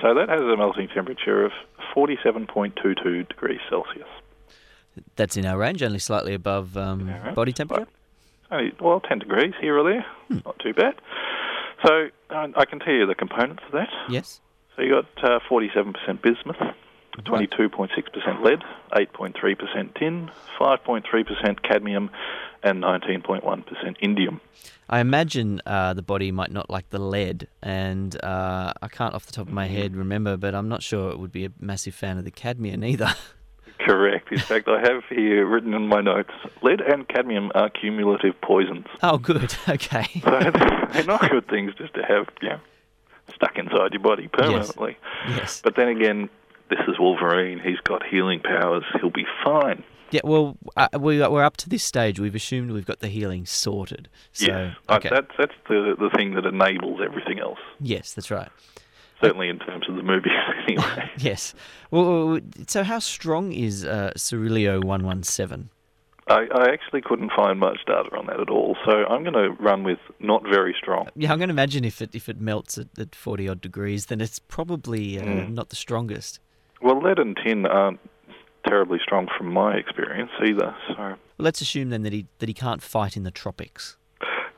So 0.05 0.13
that 0.13 0.29
has 0.29 0.41
a 0.41 0.55
melting 0.55 0.87
temperature 0.89 1.43
of 1.43 1.51
47.22 1.95 3.27
degrees 3.27 3.59
Celsius. 3.67 4.07
That's 5.15 5.35
in 5.35 5.47
our 5.47 5.57
range, 5.57 5.81
only 5.81 5.97
slightly 5.97 6.35
above 6.35 6.77
um, 6.77 7.11
body 7.33 7.51
temperature. 7.51 7.87
Only, 8.51 8.71
well, 8.79 8.99
10 8.99 9.17
degrees 9.17 9.55
here 9.59 9.79
or 9.79 9.83
there. 9.83 10.05
Hmm. 10.27 10.39
Not 10.45 10.59
too 10.59 10.75
bad. 10.75 10.93
So 11.83 12.09
uh, 12.29 12.47
I 12.55 12.65
can 12.65 12.77
tell 12.77 12.93
you 12.93 13.07
the 13.07 13.15
components 13.15 13.63
of 13.65 13.71
that. 13.71 13.89
Yes. 14.07 14.41
So 14.75 14.83
you 14.83 15.01
got 15.01 15.23
uh, 15.23 15.39
47% 15.49 15.95
bismuth, 16.21 16.57
22.6% 17.17 18.43
lead, 18.43 18.61
8.3% 18.91 19.97
tin, 19.97 20.29
5.3% 20.59 21.63
cadmium, 21.63 22.11
and 22.65 22.83
19.1% 22.83 23.43
indium. 24.03 24.41
I 24.89 24.99
imagine 24.99 25.61
uh, 25.65 25.93
the 25.93 26.01
body 26.01 26.31
might 26.31 26.51
not 26.51 26.69
like 26.69 26.89
the 26.89 26.99
lead, 26.99 27.47
and 27.61 28.21
uh, 28.23 28.73
I 28.81 28.87
can't 28.87 29.13
off 29.13 29.25
the 29.25 29.31
top 29.31 29.47
of 29.47 29.53
my 29.53 29.67
head 29.67 29.95
remember, 29.95 30.35
but 30.35 30.53
I'm 30.53 30.67
not 30.67 30.83
sure 30.83 31.11
it 31.11 31.19
would 31.19 31.31
be 31.31 31.45
a 31.45 31.51
massive 31.59 31.95
fan 31.95 32.17
of 32.17 32.25
the 32.25 32.31
cadmium 32.31 32.83
either. 32.83 33.13
Correct. 33.79 34.31
In 34.31 34.39
fact, 34.39 34.67
I 34.67 34.79
have 34.81 35.03
here 35.09 35.45
written 35.45 35.73
in 35.73 35.87
my 35.87 36.01
notes 36.01 36.31
lead 36.63 36.81
and 36.81 37.07
cadmium 37.07 37.51
are 37.53 37.69
cumulative 37.69 38.39
poisons. 38.41 38.85
oh, 39.03 39.17
good. 39.17 39.55
Okay. 39.69 40.21
So 40.23 40.51
they're 40.91 41.03
not 41.03 41.29
good 41.29 41.47
things 41.49 41.73
just 41.77 41.93
to 41.95 42.01
have, 42.03 42.27
you 42.41 42.49
know, 42.49 42.59
stuck 43.35 43.57
inside 43.57 43.91
your 43.91 44.01
body 44.01 44.27
permanently. 44.27 44.97
yes. 45.27 45.61
But 45.63 45.75
then 45.75 45.89
again, 45.89 46.29
this 46.69 46.79
is 46.87 46.97
Wolverine. 46.99 47.59
He's 47.59 47.79
got 47.83 48.03
healing 48.05 48.39
powers. 48.39 48.83
He'll 48.99 49.09
be 49.11 49.25
fine. 49.43 49.83
Yeah. 50.15 50.21
Well, 50.23 50.57
uh, 50.77 50.87
we, 50.99 51.19
we're 51.27 51.43
up 51.43 51.57
to 51.57 51.69
this 51.69 51.83
stage. 51.83 52.19
We've 52.19 52.35
assumed 52.35 52.71
we've 52.71 52.85
got 52.85 52.99
the 52.99 53.07
healing 53.09 53.45
sorted. 53.45 54.07
So, 54.31 54.45
yes. 54.47 54.75
Uh, 54.89 54.93
okay. 54.95 55.09
That's, 55.09 55.31
that's 55.37 55.53
the, 55.67 55.95
the 55.99 56.09
thing 56.15 56.35
that 56.35 56.45
enables 56.45 57.01
everything 57.03 57.39
else. 57.39 57.59
yes, 57.79 58.13
that's 58.13 58.31
right. 58.31 58.49
Certainly 59.21 59.49
in 59.49 59.59
terms 59.59 59.85
of 59.89 59.95
the 59.95 60.03
movies, 60.03 60.31
anyway. 60.67 61.09
Yes. 61.17 61.53
Well, 61.91 62.39
so 62.67 62.83
how 62.83 62.99
strong 62.99 63.51
is 63.53 63.85
uh, 63.85 64.11
Cerrolow 64.17 64.83
one 64.83 65.03
one 65.05 65.23
seven? 65.23 65.69
I, 66.27 66.47
I 66.53 66.69
actually 66.73 67.01
couldn't 67.01 67.31
find 67.35 67.59
much 67.59 67.79
data 67.85 68.09
on 68.17 68.25
that 68.27 68.39
at 68.39 68.49
all, 68.49 68.75
so 68.83 68.91
I'm 69.05 69.23
going 69.23 69.33
to 69.35 69.51
run 69.61 69.83
with 69.83 69.99
not 70.19 70.43
very 70.43 70.75
strong. 70.77 71.07
Yeah, 71.15 71.31
I'm 71.31 71.37
going 71.37 71.49
to 71.49 71.53
imagine 71.53 71.85
if 71.85 72.01
it 72.01 72.15
if 72.15 72.27
it 72.27 72.41
melts 72.41 72.77
at, 72.77 72.87
at 72.97 73.13
forty 73.15 73.47
odd 73.47 73.61
degrees, 73.61 74.07
then 74.07 74.21
it's 74.21 74.39
probably 74.39 75.19
uh, 75.19 75.23
Mm. 75.23 75.53
not 75.53 75.69
the 75.69 75.75
strongest. 75.75 76.39
Well, 76.81 76.99
lead 77.01 77.19
and 77.19 77.37
tin 77.45 77.65
aren't 77.65 77.99
terribly 78.67 78.99
strong 79.03 79.27
from 79.37 79.51
my 79.51 79.75
experience 79.75 80.31
either. 80.45 80.75
So 80.89 81.15
let's 81.37 81.61
assume 81.61 81.89
then 81.89 82.03
that 82.03 82.13
he 82.13 82.27
that 82.39 82.49
he 82.49 82.53
can't 82.53 82.81
fight 82.81 83.15
in 83.17 83.23
the 83.23 83.31
tropics. 83.31 83.97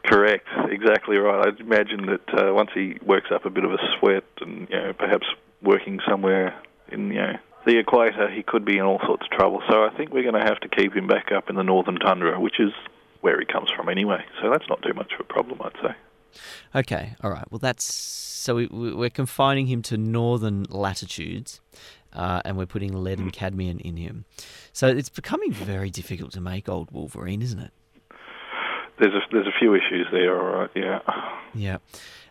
correct, 0.06 0.48
exactly 0.70 1.18
right. 1.18 1.48
I'd 1.48 1.60
imagine 1.60 2.06
that 2.08 2.28
uh, 2.50 2.54
once 2.54 2.70
he 2.74 2.98
works 3.06 3.30
up 3.34 3.46
a 3.46 3.50
bit 3.50 3.64
of 3.66 3.72
a 3.72 3.78
sweat 4.00 4.24
and 4.42 4.68
you 4.70 4.76
know 4.78 4.94
perhaps 4.94 5.28
working 5.62 6.00
somewhere 6.08 6.60
in 6.90 7.08
you 7.10 7.16
know 7.22 7.34
the 7.66 7.78
equator, 7.80 8.30
he 8.30 8.44
could 8.44 8.64
be 8.64 8.78
in 8.78 8.84
all 8.86 9.00
sorts 9.06 9.26
of 9.26 9.32
trouble. 9.38 9.62
So 9.70 9.84
I 9.84 9.90
think 9.98 10.12
we're 10.14 10.24
going 10.30 10.42
to 10.42 10.48
have 10.50 10.60
to 10.62 10.70
keep 10.70 10.94
him 10.96 11.08
back 11.08 11.32
up 11.34 11.50
in 11.50 11.56
the 11.58 11.64
northern 11.64 11.98
tundra, 11.98 12.40
which 12.40 12.60
is 12.60 12.72
where 13.22 13.38
he 13.40 13.46
comes 13.46 13.70
from 13.76 13.90
anyway. 13.90 14.24
So 14.42 14.50
that's 14.50 14.70
not 14.70 14.82
too 14.84 14.94
much 14.94 15.12
of 15.14 15.20
a 15.20 15.24
problem, 15.26 15.60
I'd 15.62 15.74
say. 15.84 15.96
Okay, 16.76 17.16
all 17.22 17.32
right. 17.32 17.44
Well, 17.52 17.60
that's 17.60 17.84
so 17.84 18.56
we, 18.56 18.68
we- 18.68 18.94
we're 18.94 19.10
confining 19.10 19.66
him 19.68 19.82
to 19.84 19.98
northern 19.98 20.64
latitudes, 20.70 21.60
uh, 22.14 22.42
and 22.46 22.58
we're 22.58 22.66
putting 22.66 22.94
lead 22.94 23.20
and 23.20 23.32
cadmium 23.32 23.80
in 23.80 23.98
him. 23.98 24.26
So 24.74 24.88
it's 24.88 25.10
becoming 25.10 25.52
very 25.52 25.90
difficult 25.90 26.32
to 26.34 26.42
make 26.42 26.70
old 26.70 26.92
Wolverine, 26.92 27.42
isn't 27.42 27.60
it? 27.60 27.72
There's 29.00 29.14
a 29.14 29.22
there's 29.32 29.48
a 29.48 29.58
few 29.60 29.76
issues 29.76 30.08
there, 30.12 30.40
all 30.40 30.60
right. 30.60 30.70
Yeah. 30.76 31.00
Yeah. 31.54 31.78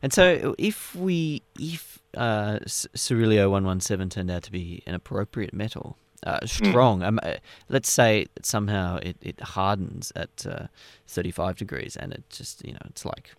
And 0.03 0.13
so 0.13 0.55
if 0.59 0.95
we 0.95 1.43
if 1.59 2.01
uh, 2.17 2.59
C- 2.67 2.89
Cerrolow 2.97 3.51
one 3.51 3.65
one 3.65 3.81
seven 3.81 4.09
turned 4.11 4.31
out 4.31 4.43
to 4.45 4.53
be 4.53 4.83
an 4.87 4.95
appropriate 4.95 5.55
metal, 5.55 5.97
uh, 6.25 6.45
strong. 6.45 7.03
Um, 7.03 7.21
uh, 7.23 7.35
let's 7.69 7.91
say 7.91 8.27
somehow 8.43 8.97
it, 9.03 9.17
it 9.21 9.41
hardens 9.41 10.13
at 10.17 10.47
uh, 10.49 10.67
35 11.07 11.57
degrees 11.57 11.97
and 11.97 12.13
it 12.13 12.25
just, 12.31 12.65
you 12.65 12.73
know, 12.73 12.81
it's 12.87 13.05
like 13.05 13.35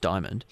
diamond. 0.00 0.44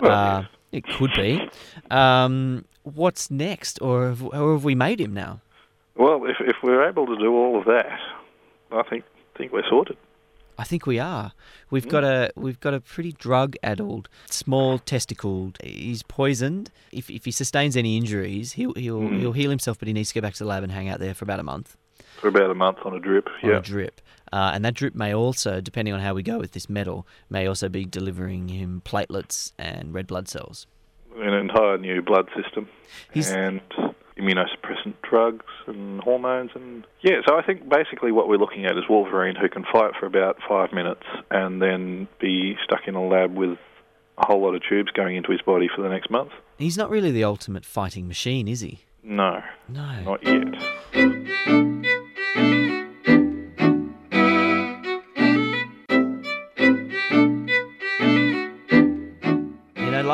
Well, 0.00 0.10
uh, 0.10 0.40
yes. 0.40 0.50
It 0.72 0.84
could 0.84 1.12
be. 1.16 1.48
Um, 1.90 2.64
what's 2.82 3.30
next? 3.30 3.80
Or 3.80 4.08
have, 4.08 4.22
or 4.22 4.52
have 4.52 4.64
we 4.64 4.74
made 4.74 5.00
him 5.00 5.14
now? 5.14 5.40
Well, 5.96 6.24
if 6.26 6.36
if 6.40 6.56
we're 6.62 6.88
able 6.88 7.06
to 7.06 7.16
do 7.16 7.34
all 7.34 7.58
of 7.58 7.64
that, 7.66 7.98
I 8.70 8.82
think 8.82 9.04
think 9.36 9.52
we're 9.52 9.68
sorted. 9.68 9.96
I 10.60 10.64
think 10.64 10.86
we 10.86 10.98
are. 10.98 11.32
We've 11.70 11.88
got 11.88 12.04
a 12.04 12.30
we've 12.36 12.60
got 12.60 12.74
a 12.74 12.80
pretty 12.80 13.12
drug 13.12 13.56
addled, 13.62 14.08
small 14.28 14.78
testicled. 14.78 15.56
He's 15.62 16.02
poisoned. 16.02 16.70
If 16.92 17.08
if 17.10 17.24
he 17.24 17.30
sustains 17.30 17.76
any 17.76 17.96
injuries, 17.96 18.52
he'll 18.52 18.74
he'll 18.74 19.00
Mm. 19.00 19.18
he'll 19.20 19.32
heal 19.32 19.50
himself, 19.50 19.78
but 19.78 19.88
he 19.88 19.94
needs 19.94 20.08
to 20.10 20.14
go 20.14 20.20
back 20.20 20.34
to 20.34 20.44
the 20.44 20.48
lab 20.48 20.62
and 20.62 20.72
hang 20.72 20.88
out 20.88 20.98
there 21.00 21.14
for 21.14 21.24
about 21.24 21.40
a 21.40 21.44
month 21.44 21.76
For 22.20 22.28
about 22.28 22.50
a 22.50 22.54
month 22.54 22.78
on 22.84 22.94
a 22.94 23.00
drip. 23.00 23.28
on 23.42 23.50
Yeah. 23.50 23.58
a 23.58 23.62
drip. 23.62 24.00
Uh, 24.32 24.50
and 24.54 24.64
that 24.64 24.74
drip 24.74 24.94
may 24.94 25.14
also, 25.14 25.60
depending 25.60 25.94
on 25.94 26.00
how 26.00 26.14
we 26.14 26.22
go 26.22 26.38
with 26.38 26.52
this 26.52 26.68
metal, 26.68 27.06
may 27.30 27.46
also 27.46 27.68
be 27.68 27.84
delivering 27.84 28.48
him 28.48 28.82
platelets 28.84 29.52
and 29.58 29.94
red 29.94 30.06
blood 30.06 30.28
cells. 30.28 30.66
An 31.16 31.32
entire 31.32 31.78
new 31.78 32.02
blood 32.02 32.28
system 32.36 32.68
He's- 33.12 33.32
and 33.32 33.60
immunosuppressant 34.18 34.94
drugs 35.02 35.44
and 35.68 36.00
hormones 36.00 36.50
and 36.54 36.84
yeah. 37.02 37.20
So 37.26 37.36
I 37.36 37.42
think 37.42 37.68
basically 37.68 38.10
what 38.12 38.28
we're 38.28 38.36
looking 38.36 38.64
at 38.66 38.76
is 38.76 38.84
Wolverine 38.88 39.36
who 39.36 39.48
can 39.48 39.64
fight 39.72 39.92
for 39.98 40.06
about 40.06 40.38
five 40.48 40.72
minutes 40.72 41.04
and 41.30 41.62
then 41.62 42.08
be 42.20 42.56
stuck 42.64 42.88
in 42.88 42.96
a 42.96 43.06
lab 43.06 43.36
with 43.36 43.58
a 44.18 44.26
whole 44.26 44.42
lot 44.42 44.54
of 44.56 44.62
tubes 44.68 44.90
going 44.90 45.14
into 45.16 45.30
his 45.30 45.40
body 45.42 45.68
for 45.74 45.82
the 45.82 45.88
next 45.88 46.10
month. 46.10 46.32
He's 46.58 46.76
not 46.76 46.90
really 46.90 47.12
the 47.12 47.22
ultimate 47.24 47.64
fighting 47.64 48.08
machine, 48.08 48.48
is 48.48 48.60
he? 48.60 48.80
No, 49.04 49.42
No. 49.68 50.02
not 50.02 50.24
yet. 50.24 51.77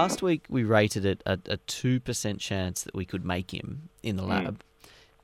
Last 0.04 0.22
week 0.22 0.44
we 0.48 0.64
rated 0.64 1.04
it 1.04 1.22
a, 1.26 1.32
a 1.46 1.56
2% 1.56 2.38
chance 2.38 2.82
that 2.82 2.94
we 2.94 3.04
could 3.04 3.24
make 3.24 3.52
him 3.52 3.88
in 4.02 4.16
the 4.16 4.22
lab. 4.22 4.62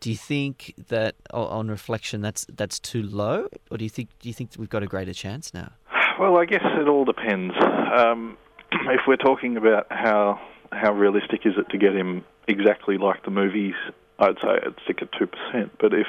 Do 0.00 0.10
you 0.10 0.16
think 0.16 0.74
that 0.88 1.16
on 1.30 1.68
reflection 1.68 2.22
that's 2.22 2.46
that's 2.56 2.78
too 2.80 3.02
low 3.02 3.48
or 3.70 3.76
do 3.76 3.84
you 3.84 3.90
think 3.90 4.08
do 4.18 4.28
you 4.30 4.32
think 4.32 4.52
we've 4.58 4.70
got 4.70 4.82
a 4.82 4.86
greater 4.86 5.12
chance 5.12 5.52
now? 5.52 5.72
Well, 6.18 6.38
I 6.38 6.46
guess 6.46 6.64
it 6.64 6.88
all 6.88 7.04
depends. 7.04 7.54
Um, 7.60 8.38
if 8.72 9.02
we're 9.06 9.16
talking 9.16 9.58
about 9.58 9.86
how 9.90 10.40
how 10.72 10.92
realistic 10.94 11.40
is 11.44 11.54
it 11.58 11.68
to 11.70 11.78
get 11.78 11.94
him 11.94 12.24
exactly 12.48 12.96
like 12.96 13.24
the 13.24 13.30
movies, 13.30 13.74
I'd 14.18 14.36
say 14.42 14.48
I'd 14.64 14.74
stick 14.84 15.02
at 15.02 15.08
two 15.18 15.26
percent. 15.26 15.72
But 15.78 15.92
if 15.92 16.06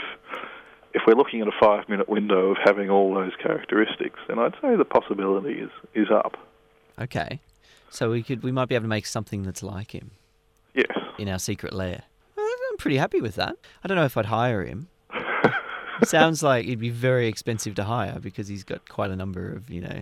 if 0.93 1.01
we're 1.05 1.15
looking 1.15 1.41
at 1.41 1.47
a 1.49 1.57
five 1.61 1.89
minute 1.89 2.07
window 2.07 2.51
of 2.51 2.57
having 2.63 2.89
all 2.89 3.13
those 3.13 3.33
characteristics, 3.43 4.19
then 4.29 4.39
I'd 4.39 4.53
say 4.61 4.77
the 4.77 4.85
possibility 4.85 5.59
is 5.59 5.71
is 5.93 6.07
up. 6.09 6.37
Okay. 6.97 7.41
So 7.91 8.09
we 8.09 8.23
could 8.23 8.41
we 8.41 8.51
might 8.51 8.67
be 8.69 8.75
able 8.75 8.83
to 8.85 8.89
make 8.89 9.05
something 9.05 9.43
that's 9.43 9.61
like 9.61 9.91
him 9.93 10.11
Yes. 10.73 10.87
in 11.19 11.27
our 11.29 11.37
secret 11.39 11.73
lair. 11.73 12.03
Uh, 12.37 12.41
I'm 12.41 12.77
pretty 12.77 12.97
happy 12.97 13.21
with 13.21 13.35
that. 13.35 13.55
I 13.83 13.87
don't 13.87 13.97
know 13.97 14.05
if 14.05 14.15
I'd 14.17 14.25
hire 14.27 14.63
him. 14.63 14.87
Sounds 16.03 16.41
like 16.41 16.65
he'd 16.65 16.79
be 16.79 16.89
very 16.89 17.27
expensive 17.27 17.75
to 17.75 17.83
hire 17.83 18.17
because 18.19 18.47
he's 18.47 18.63
got 18.63 18.87
quite 18.89 19.11
a 19.11 19.15
number 19.15 19.51
of, 19.53 19.69
you 19.69 19.81
know, 19.81 20.01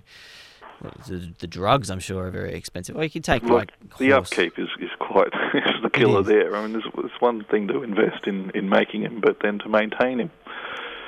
well, 0.81 0.93
the, 1.07 1.33
the 1.39 1.47
drugs. 1.47 1.89
I'm 1.89 1.99
sure 1.99 2.27
are 2.27 2.31
very 2.31 2.53
expensive. 2.53 2.95
Or 2.95 3.03
you 3.03 3.09
could 3.09 3.23
take 3.25 3.43
Look, 3.43 3.51
like 3.51 3.97
the 3.97 4.11
horse- 4.11 4.31
upkeep 4.31 4.57
is, 4.57 4.69
is 4.79 4.91
quite 4.99 5.27
is 5.53 5.81
the 5.83 5.89
killer 5.89 6.23
there. 6.23 6.55
I 6.55 6.61
mean, 6.61 6.71
there's, 6.73 6.85
there's 6.95 7.11
one 7.19 7.43
thing 7.45 7.67
to 7.67 7.83
invest 7.83 8.27
in, 8.27 8.49
in 8.51 8.69
making 8.69 9.01
him, 9.01 9.19
but 9.19 9.37
then 9.41 9.59
to 9.59 9.67
maintain 9.67 10.19
him. 10.19 10.31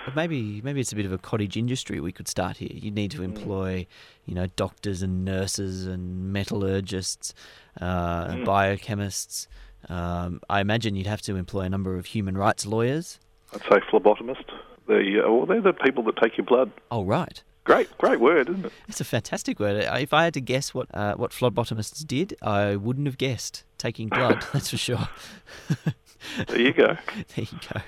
But 0.06 0.16
maybe 0.16 0.62
maybe 0.64 0.80
it's 0.80 0.92
a 0.92 0.96
bit 0.96 1.06
of 1.06 1.12
a 1.12 1.18
cottage 1.18 1.58
industry 1.58 2.00
we 2.00 2.12
could 2.12 2.28
start 2.28 2.58
here. 2.58 2.72
You'd 2.72 2.96
need 2.96 3.12
to 3.12 3.24
employ, 3.24 3.86
you 4.26 4.34
know, 4.34 4.48
doctors 4.56 5.02
and 5.02 5.24
nurses 5.24 5.86
and 5.86 6.34
metallurgists, 6.34 7.34
uh, 7.80 8.28
and 8.30 8.48
biochemists. 8.48 9.48
Um, 9.90 10.42
I 10.50 10.62
imagine 10.62 10.96
you'd 10.96 11.08
have 11.08 11.22
to 11.24 11.36
employ 11.36 11.62
a 11.62 11.70
number 11.70 11.98
of 11.98 12.08
human 12.08 12.38
rights 12.38 12.66
lawyers. 12.66 13.20
I'd 13.54 13.62
say 13.62 13.80
phlebotomist. 13.92 14.46
The 14.88 15.24
uh, 15.26 15.32
well, 15.32 15.46
they're 15.46 15.62
the 15.62 15.74
people 15.74 16.04
that 16.04 16.18
take 16.18 16.38
your 16.38 16.46
blood. 16.46 16.72
Oh, 16.90 17.04
right. 17.04 17.42
Great, 17.64 17.96
great 18.00 18.20
word, 18.20 18.50
isn't 18.50 18.66
it? 18.66 18.74
It's 18.88 19.02
a 19.02 19.06
fantastic 19.06 19.60
word. 19.60 19.84
If 19.84 20.14
I 20.14 20.24
had 20.24 20.34
to 20.34 20.42
guess 20.42 20.74
what 20.74 20.88
uh, 20.96 21.14
what 21.14 21.32
phlebotomists 21.32 22.06
did, 22.06 22.36
I 22.42 22.76
wouldn't 22.76 23.06
have 23.06 23.20
guessed 23.20 23.64
taking 23.78 24.10
blood. 24.10 24.44
that's 24.54 24.72
for 24.72 24.78
sure. 24.78 25.10
There 26.48 26.60
you 26.60 26.74
go, 26.74 26.98
there 27.36 27.46
you 27.46 27.60
go. 27.74 27.82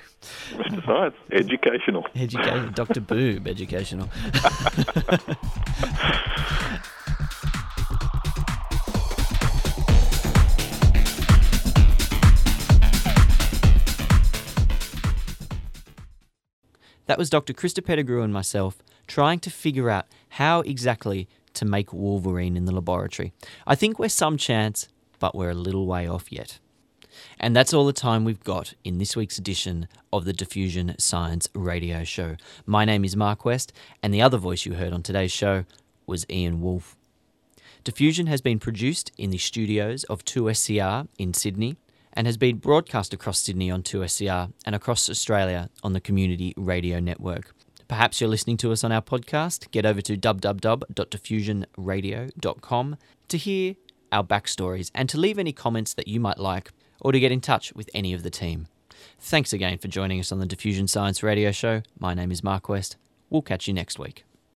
Mr. 0.58 0.86
Science, 0.86 1.16
educational. 1.32 2.06
Education, 2.16 2.72
Dr. 2.76 3.02
Boob, 3.02 3.48
educational. 3.48 4.10
That 17.06 17.18
was 17.18 17.30
Dr. 17.30 17.54
Krista 17.54 17.84
Pettigrew 17.84 18.22
and 18.24 18.34
myself 18.34 18.78
trying 19.08 19.40
to 19.40 19.50
figure 19.50 19.90
out 19.90 20.06
how 20.30 20.62
exactly 20.62 21.28
to 21.54 21.66
make 21.66 21.92
Wolverine 21.94 22.56
in 22.56 22.66
the 22.66 22.74
laboratory. 22.74 23.34
I 23.68 23.76
think 23.76 24.00
we're 24.00 24.10
some 24.10 24.38
chance, 24.38 24.88
but 25.20 25.36
we're 25.36 25.50
a 25.50 25.54
little 25.56 25.86
way 25.86 26.08
off 26.08 26.32
yet. 26.32 26.60
And 27.40 27.56
that's 27.56 27.74
all 27.74 27.86
the 27.86 27.94
time 27.94 28.24
we've 28.24 28.44
got 28.44 28.74
in 28.84 28.98
this 28.98 29.16
week's 29.16 29.38
edition 29.38 29.88
of 30.12 30.26
the 30.26 30.34
Diffusion 30.34 30.96
Science 30.98 31.48
Radio 31.54 32.04
Show. 32.04 32.38
My 32.66 32.86
name 32.86 33.06
is 33.06 33.16
Mark 33.16 33.46
West, 33.46 33.74
and 34.02 34.14
the 34.14 34.22
other 34.22 34.38
voice 34.38 34.66
you 34.66 34.74
heard 34.74 34.94
on 34.94 35.04
today's 35.04 35.32
show 35.32 35.66
was 36.06 36.26
Ian 36.30 36.62
Wolfe. 36.62 36.96
Diffusion 37.84 38.28
has 38.28 38.42
been 38.42 38.60
produced 38.60 39.12
in 39.18 39.30
the 39.30 39.38
studios 39.38 40.04
of 40.06 40.24
2SER 40.24 41.08
in 41.18 41.34
Sydney 41.34 41.76
and 42.14 42.28
has 42.28 42.38
been 42.38 42.58
broadcast 42.58 43.14
across 43.14 43.40
Sydney 43.40 43.70
on 43.70 43.84
2SER 43.84 44.54
and 44.66 44.76
across 44.76 45.10
Australia 45.10 45.70
on 45.84 45.92
the 45.94 46.00
Community 46.00 46.54
Radio 46.56 47.00
Network. 47.00 47.54
Perhaps 47.88 48.22
you're 48.22 48.30
listening 48.30 48.58
to 48.58 48.72
us 48.72 48.84
on 48.84 48.92
our 48.92 49.02
podcast. 49.02 49.72
Get 49.72 49.84
over 49.86 50.02
to 50.02 50.16
www.diffusionradio.com 50.16 52.98
to 53.28 53.38
hear 53.38 53.76
our 54.12 54.24
backstories 54.24 54.92
and 54.96 55.10
to 55.10 55.20
leave 55.20 55.40
any 55.40 55.52
comments 55.52 55.94
that 55.96 56.08
you 56.08 56.20
might 56.20 56.38
like 56.40 56.72
or 57.04 57.12
to 57.12 57.20
get 57.20 57.32
in 57.32 57.42
touch 57.42 57.74
with 57.74 57.90
any 57.94 58.14
of 58.14 58.24
the 58.24 58.32
team. 58.32 58.68
Thanks 59.20 59.54
again 59.54 59.78
for 59.78 59.88
joining 59.88 60.20
us 60.20 60.32
on 60.32 60.40
the 60.40 60.46
Diffusion 60.46 60.88
Science 60.88 61.22
Radio 61.22 61.52
Show. 61.52 61.84
My 62.00 62.14
name 62.14 62.32
is 62.32 62.44
Mark 62.44 62.68
West. 62.68 62.98
We'll 63.30 63.42
catch 63.42 63.68
you 63.68 63.74
next 63.74 64.00
week. 64.00 64.24